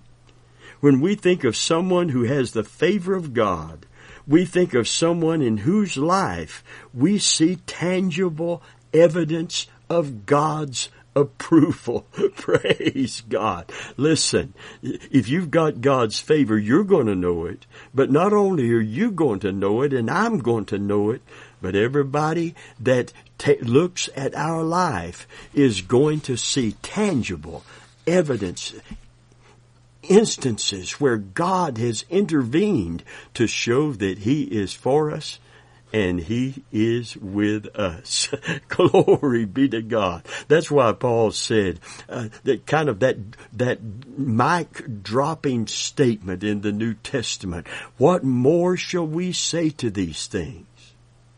When 0.79 0.99
we 0.99 1.15
think 1.15 1.43
of 1.43 1.56
someone 1.56 2.10
who 2.10 2.23
has 2.23 2.51
the 2.51 2.63
favor 2.63 3.13
of 3.13 3.34
God, 3.34 3.86
we 4.27 4.45
think 4.45 4.73
of 4.73 4.88
someone 4.88 5.41
in 5.41 5.58
whose 5.58 5.97
life 5.97 6.63
we 6.93 7.17
see 7.19 7.58
tangible 7.65 8.62
evidence 8.93 9.67
of 9.89 10.25
God's 10.25 10.89
approval. 11.15 12.06
Praise 12.36 13.21
God. 13.21 13.71
Listen, 13.97 14.54
if 14.82 15.30
you've 15.30 15.52
got 15.52 15.82
God's 15.82 16.19
favor, 16.19 16.58
you're 16.58 16.84
going 16.84 17.08
to 17.08 17.15
know 17.15 17.45
it. 17.45 17.65
But 17.93 18.12
not 18.12 18.34
only 18.34 18.71
are 18.71 18.80
you 18.80 19.12
going 19.12 19.39
to 19.41 19.52
know 19.52 19.82
it, 19.82 19.93
and 19.93 20.10
I'm 20.10 20.39
going 20.39 20.65
to 20.65 20.80
know 20.80 21.12
it, 21.12 21.21
but 21.62 21.76
everybody 21.76 22.56
that 22.80 23.13
looks 23.62 24.10
at 24.15 24.36
our 24.36 24.63
life 24.63 25.28
is 25.54 25.82
going 25.82 26.21
to 26.21 26.38
see 26.38 26.73
tangible 26.82 27.63
evidence, 28.06 28.73
instances 30.02 30.99
where 30.99 31.17
God 31.17 31.78
has 31.78 32.06
intervened 32.10 33.04
to 33.34 33.47
show 33.47 33.93
that 33.93 34.19
He 34.19 34.43
is 34.43 34.73
for 34.73 35.12
us 35.12 35.39
and 35.93 36.19
he 36.19 36.63
is 36.71 37.15
with 37.15 37.67
us. 37.75 38.29
Glory 38.67 39.45
be 39.45 39.69
to 39.69 39.82
God. 39.82 40.25
That's 40.47 40.71
why 40.71 40.91
Paul 40.93 41.32
said 41.32 41.79
uh, 42.10 42.29
that 42.43 42.65
kind 42.65 42.89
of 42.89 42.99
that 42.99 43.17
that 43.53 43.79
mic 44.17 45.03
dropping 45.03 45.67
statement 45.67 46.43
in 46.43 46.62
the 46.62 46.71
New 46.71 46.95
Testament. 46.95 47.67
What 47.97 48.23
more 48.23 48.75
shall 48.75 49.06
we 49.06 49.32
say 49.32 49.69
to 49.69 49.91
these 49.91 50.25
things? 50.25 50.65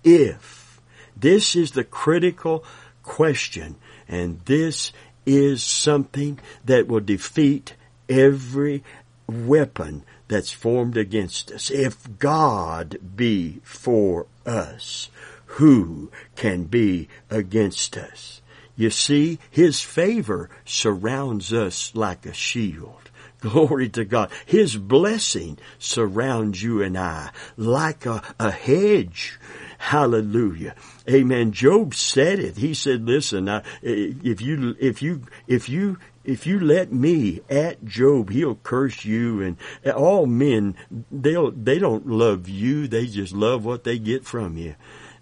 If 0.04 0.82
this 1.18 1.56
is 1.56 1.72
the 1.72 1.84
critical 1.84 2.64
question, 3.04 3.76
and 4.08 4.40
this 4.46 4.94
is 5.26 5.64
something 5.64 6.40
that 6.64 6.88
will 6.88 7.02
defeat 7.02 7.74
every 8.08 8.84
weapon 9.28 10.04
that's 10.28 10.52
formed 10.52 10.98
against 10.98 11.52
us. 11.52 11.70
If 11.70 12.20
God 12.20 12.98
be 13.16 13.60
for 13.64 14.28
us, 14.46 15.10
who 15.46 16.12
can 16.36 16.66
be 16.66 17.08
against 17.30 17.98
us? 17.98 18.42
You 18.76 18.90
see, 18.90 19.40
His 19.50 19.82
favor 19.82 20.50
surrounds 20.66 21.54
us 21.54 21.94
like 21.96 22.26
a 22.26 22.34
shield. 22.34 23.10
Glory 23.40 23.90
to 23.90 24.06
God. 24.06 24.32
His 24.46 24.76
blessing 24.76 25.58
surrounds 25.78 26.62
you 26.62 26.82
and 26.82 26.98
I 26.98 27.32
like 27.58 28.06
a, 28.06 28.22
a 28.40 28.52
hedge. 28.52 29.40
Hallelujah. 29.78 30.74
Amen. 31.10 31.52
Job 31.52 31.94
said 31.94 32.40
it. 32.40 32.58
He 32.58 32.74
said, 32.74 33.06
listen, 33.06 33.48
I, 33.48 33.62
if 33.84 34.42
you, 34.42 34.76
if 34.80 35.02
you, 35.02 35.24
if 35.48 35.70
you 35.70 35.98
if 36.26 36.48
you 36.48 36.60
let 36.60 36.92
me 36.92 37.42
at 37.50 37.86
Job, 37.86 38.30
he'll 38.30 38.56
curse 38.56 39.06
you 39.06 39.42
and 39.42 39.58
all 39.94 40.26
men, 40.26 40.76
they'll, 41.12 41.52
they 41.52 41.80
don't 41.80 42.08
love 42.08 42.50
you. 42.50 42.88
They 42.88 43.08
just 43.08 43.34
love 43.34 43.64
what 43.64 43.84
they 43.84 44.00
get 44.00 44.26
from 44.26 44.58
you. 44.58 44.76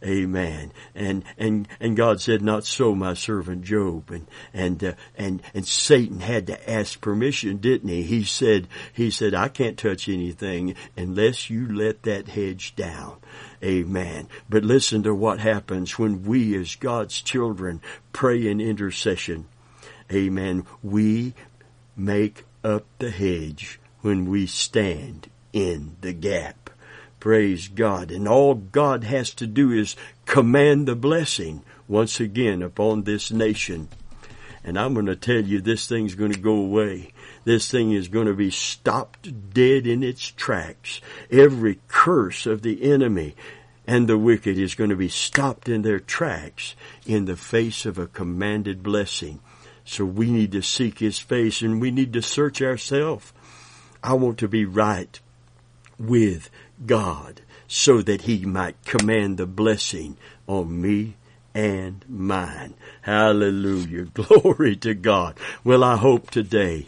Amen. 0.06 0.74
And 0.94 1.24
and 1.38 1.68
and 1.80 1.96
God 1.96 2.20
said, 2.20 2.42
"Not 2.42 2.66
so, 2.66 2.94
my 2.94 3.14
servant 3.14 3.64
Job." 3.64 4.12
And 4.12 4.28
and 4.54 4.84
uh, 4.84 4.94
and 5.16 5.42
and 5.54 5.66
Satan 5.66 6.20
had 6.20 6.48
to 6.48 6.70
ask 6.70 7.00
permission, 7.00 7.58
didn't 7.58 7.88
he? 7.88 8.04
He 8.04 8.24
said, 8.26 8.68
"He 8.92 9.10
said 9.10 9.34
I 9.34 9.48
can't 9.48 9.78
touch 9.78 10.10
anything 10.10 10.76
unless 10.98 11.50
you 11.50 11.74
let 11.74 12.04
that 12.04 12.28
hedge 12.28 12.76
down." 12.76 13.18
Amen. 13.64 14.28
But 14.50 14.66
listen 14.66 15.04
to 15.04 15.16
what 15.16 15.40
happens 15.40 15.98
when 15.98 16.24
we, 16.24 16.54
as 16.58 16.76
God's 16.76 17.22
children, 17.22 17.82
pray 18.12 18.46
in 18.46 18.60
intercession. 18.60 19.46
Amen. 20.14 20.66
We 20.82 21.34
make 21.96 22.46
up 22.64 22.86
the 23.00 23.10
hedge 23.10 23.80
when 24.02 24.30
we 24.30 24.46
stand 24.46 25.30
in 25.52 25.96
the 26.02 26.14
gap. 26.14 26.70
Praise 27.20 27.68
God. 27.68 28.12
And 28.12 28.28
all 28.28 28.54
God 28.54 29.06
has 29.06 29.32
to 29.36 29.48
do 29.48 29.72
is 29.72 29.96
command 30.26 30.88
the 30.88 30.96
blessing 30.96 31.64
once 31.88 32.20
again 32.20 32.62
upon 32.62 33.04
this 33.04 33.32
nation. 33.32 33.88
And 34.64 34.80
I'm 34.80 34.94
going 34.94 35.08
to 35.08 35.16
tell 35.16 35.42
you 35.42 35.62
this 35.62 35.88
thing's 35.88 36.16
going 36.16 36.32
to 36.32 36.40
go 36.40 36.56
away. 36.56 37.12
This 37.44 37.70
thing 37.70 37.92
is 37.92 38.08
going 38.08 38.28
to 38.28 38.34
be 38.34 38.52
stopped 38.52 39.54
dead 39.54 39.86
in 39.86 40.04
its 40.04 40.26
tracks. 40.26 41.02
Every 41.30 41.80
curse 41.88 42.46
of 42.46 42.62
the 42.62 42.92
enemy 42.92 43.36
and 43.86 44.08
the 44.08 44.18
wicked 44.18 44.58
is 44.58 44.76
going 44.76 44.90
to 44.90 44.96
be 44.96 45.10
stopped 45.10 45.68
in 45.68 45.82
their 45.82 46.00
tracks 46.00 46.76
in 47.06 47.26
the 47.26 47.36
face 47.36 47.86
of 47.86 47.98
a 47.98 48.08
commanded 48.08 48.82
blessing. 48.82 49.40
So 49.86 50.06
we 50.06 50.32
need 50.32 50.52
to 50.54 50.62
seek 50.62 51.00
His 51.00 51.20
face 51.20 51.62
and 51.62 51.82
we 51.82 51.92
need 51.92 52.14
to 52.14 52.22
search 52.22 52.62
ourselves. 52.62 53.34
I 54.02 54.14
want 54.14 54.38
to 54.40 54.48
be 54.48 54.66
right 54.66 55.20
with 56.00 56.50
God 56.86 57.42
so 57.68 58.02
that 58.02 58.24
He 58.24 58.46
might 58.46 58.84
command 58.86 59.38
the 59.38 59.48
blessing 59.48 60.18
on 60.48 60.82
me 60.82 61.16
and 61.54 62.04
mine. 62.08 62.74
Hallelujah. 63.02 64.06
Glory 64.14 64.76
to 64.78 64.94
God. 64.94 65.38
Well, 65.64 65.84
I 65.84 65.98
hope 65.98 66.32
today 66.32 66.88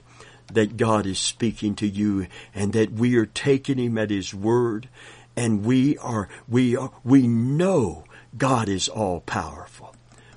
that 0.54 0.78
God 0.78 1.06
is 1.06 1.20
speaking 1.20 1.76
to 1.76 1.88
you 1.88 2.28
and 2.54 2.74
that 2.74 2.92
we 2.92 3.16
are 3.18 3.26
taking 3.26 3.78
Him 3.78 3.98
at 3.98 4.10
His 4.10 4.34
word 4.34 4.90
and 5.36 5.66
we 5.66 5.98
are, 5.98 6.30
we 6.48 6.78
are, 6.78 6.92
we 7.04 7.28
know 7.28 8.06
God 8.38 8.70
is 8.70 8.88
all 8.88 9.22
powerful. 9.22 9.96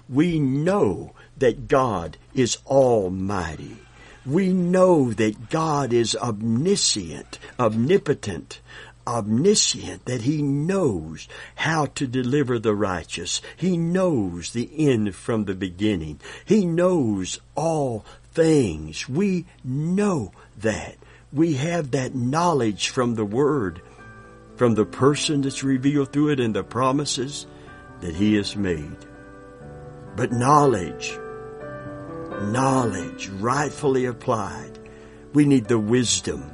We 0.08 0.40
know 0.40 1.12
that 1.40 1.68
God 1.68 2.16
is 2.34 2.58
almighty. 2.66 3.78
We 4.26 4.52
know 4.52 5.12
that 5.12 5.48
God 5.48 5.92
is 5.92 6.14
omniscient, 6.14 7.38
omnipotent, 7.58 8.60
omniscient, 9.06 10.04
that 10.04 10.22
He 10.22 10.42
knows 10.42 11.28
how 11.54 11.86
to 11.86 12.06
deliver 12.06 12.58
the 12.58 12.74
righteous. 12.74 13.40
He 13.56 13.78
knows 13.78 14.52
the 14.52 14.70
end 14.90 15.14
from 15.14 15.44
the 15.44 15.54
beginning. 15.54 16.20
He 16.44 16.66
knows 16.66 17.40
all 17.54 18.04
things. 18.32 19.08
We 19.08 19.46
know 19.64 20.32
that. 20.58 20.96
We 21.32 21.54
have 21.54 21.92
that 21.92 22.14
knowledge 22.14 22.90
from 22.90 23.14
the 23.14 23.24
Word, 23.24 23.80
from 24.56 24.74
the 24.74 24.84
person 24.84 25.40
that's 25.40 25.64
revealed 25.64 26.12
through 26.12 26.30
it 26.30 26.40
and 26.40 26.54
the 26.54 26.64
promises 26.64 27.46
that 28.00 28.14
He 28.14 28.34
has 28.36 28.56
made. 28.56 28.96
But 30.16 30.32
knowledge, 30.32 31.18
knowledge 32.42 33.28
rightfully 33.28 34.06
applied, 34.06 34.78
we 35.32 35.44
need 35.44 35.66
the 35.66 35.78
wisdom 35.78 36.50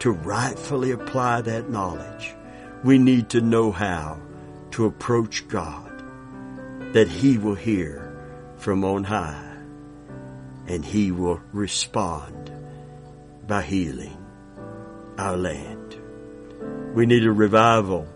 to 0.00 0.10
rightfully 0.10 0.90
apply 0.90 1.40
that 1.42 1.70
knowledge. 1.70 2.34
We 2.82 2.98
need 2.98 3.30
to 3.30 3.40
know 3.40 3.72
how 3.72 4.20
to 4.72 4.86
approach 4.86 5.46
God, 5.48 6.02
that 6.92 7.08
He 7.08 7.38
will 7.38 7.54
hear 7.54 8.14
from 8.56 8.84
on 8.84 9.04
high 9.04 9.54
and 10.66 10.84
He 10.84 11.10
will 11.10 11.40
respond 11.52 12.52
by 13.46 13.62
healing 13.62 14.16
our 15.18 15.36
land. 15.36 15.96
We 16.94 17.06
need 17.06 17.24
a 17.24 17.32
revival. 17.32 18.06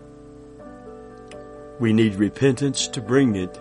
We 1.79 1.93
need 1.93 2.15
repentance 2.15 2.87
to 2.89 3.01
bring 3.01 3.35
it 3.35 3.59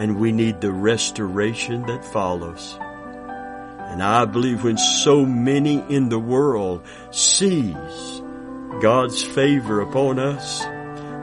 and 0.00 0.18
we 0.18 0.32
need 0.32 0.62
the 0.62 0.72
restoration 0.72 1.82
that 1.82 2.02
follows. 2.02 2.78
And 2.80 4.02
I 4.02 4.24
believe 4.24 4.64
when 4.64 4.78
so 4.78 5.26
many 5.26 5.74
in 5.94 6.08
the 6.08 6.18
world 6.18 6.86
sees 7.10 8.22
God's 8.80 9.22
favor 9.22 9.82
upon 9.82 10.18
us, 10.18 10.64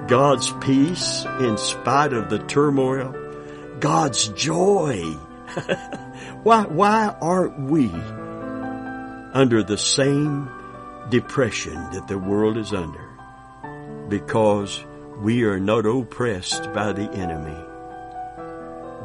God's 0.08 0.54
peace 0.62 1.26
in 1.40 1.58
spite 1.58 2.14
of 2.14 2.30
the 2.30 2.38
turmoil, 2.38 3.16
God's 3.80 4.28
joy. 4.28 5.02
why, 6.44 6.66
why 6.68 7.16
aren't 7.20 7.60
we 7.60 7.90
under 9.34 9.64
the 9.64 9.78
same 9.80 10.52
depression 11.10 11.74
that 11.94 12.08
the 12.08 12.20
world 12.20 12.58
is 12.58 12.74
under? 12.74 13.10
Because 14.08 14.86
we 15.20 15.46
are 15.46 15.60
not 15.60 15.88
oppressed 15.88 16.72
by 16.74 16.92
the 16.92 17.10
enemy 17.12 17.67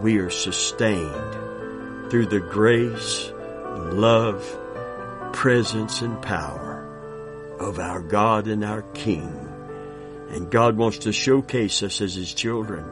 we 0.03 0.19
are 0.19 0.31
sustained 0.31 2.11
through 2.11 2.27
the 2.27 2.41
grace, 2.41 3.33
love, 3.77 4.45
presence, 5.33 6.03
and 6.03 6.21
power 6.21 6.81
of 7.61 7.79
our 7.79 8.01
God 8.01 8.49
and 8.49 8.65
our 8.65 8.83
King. 8.95 9.49
And 10.31 10.51
God 10.51 10.77
wants 10.77 10.99
to 10.99 11.12
showcase 11.12 11.85
us 11.85 12.01
as 12.01 12.17
His 12.17 12.35
children. 12.35 12.85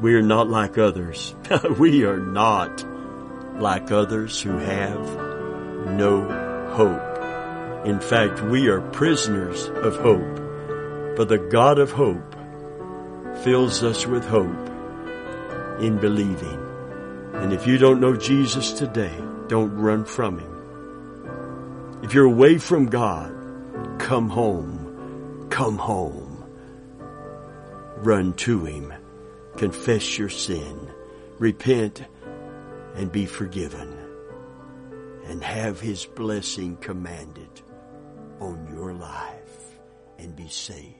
We 0.00 0.14
are 0.14 0.22
not 0.22 0.48
like 0.48 0.76
others. 0.76 1.36
we 1.78 2.04
are 2.04 2.18
not 2.18 2.84
like 3.60 3.92
others 3.92 4.40
who 4.40 4.58
have 4.58 5.00
no 5.86 6.22
hope. 6.72 7.86
In 7.86 8.00
fact, 8.00 8.42
we 8.42 8.68
are 8.68 8.80
prisoners 8.80 9.66
of 9.68 9.94
hope. 9.96 10.36
For 11.16 11.24
the 11.24 11.38
God 11.38 11.78
of 11.78 11.92
hope 11.92 12.34
fills 13.44 13.84
us 13.84 14.04
with 14.04 14.24
hope 14.24 14.67
in 15.80 15.98
believing. 15.98 16.60
And 17.34 17.52
if 17.52 17.66
you 17.66 17.78
don't 17.78 18.00
know 18.00 18.16
Jesus 18.16 18.72
today, 18.72 19.14
don't 19.48 19.76
run 19.76 20.04
from 20.04 20.38
Him. 20.38 22.00
If 22.02 22.14
you're 22.14 22.24
away 22.24 22.58
from 22.58 22.86
God, 22.86 23.32
come 23.98 24.28
home. 24.28 25.46
Come 25.50 25.78
home. 25.78 26.44
Run 27.98 28.32
to 28.34 28.64
Him. 28.64 28.92
Confess 29.56 30.18
your 30.18 30.28
sin. 30.28 30.90
Repent 31.38 32.04
and 32.94 33.10
be 33.10 33.26
forgiven. 33.26 33.96
And 35.24 35.42
have 35.42 35.80
His 35.80 36.04
blessing 36.04 36.76
commanded 36.76 37.62
on 38.40 38.68
your 38.72 38.92
life 38.92 39.78
and 40.18 40.34
be 40.34 40.48
saved. 40.48 40.97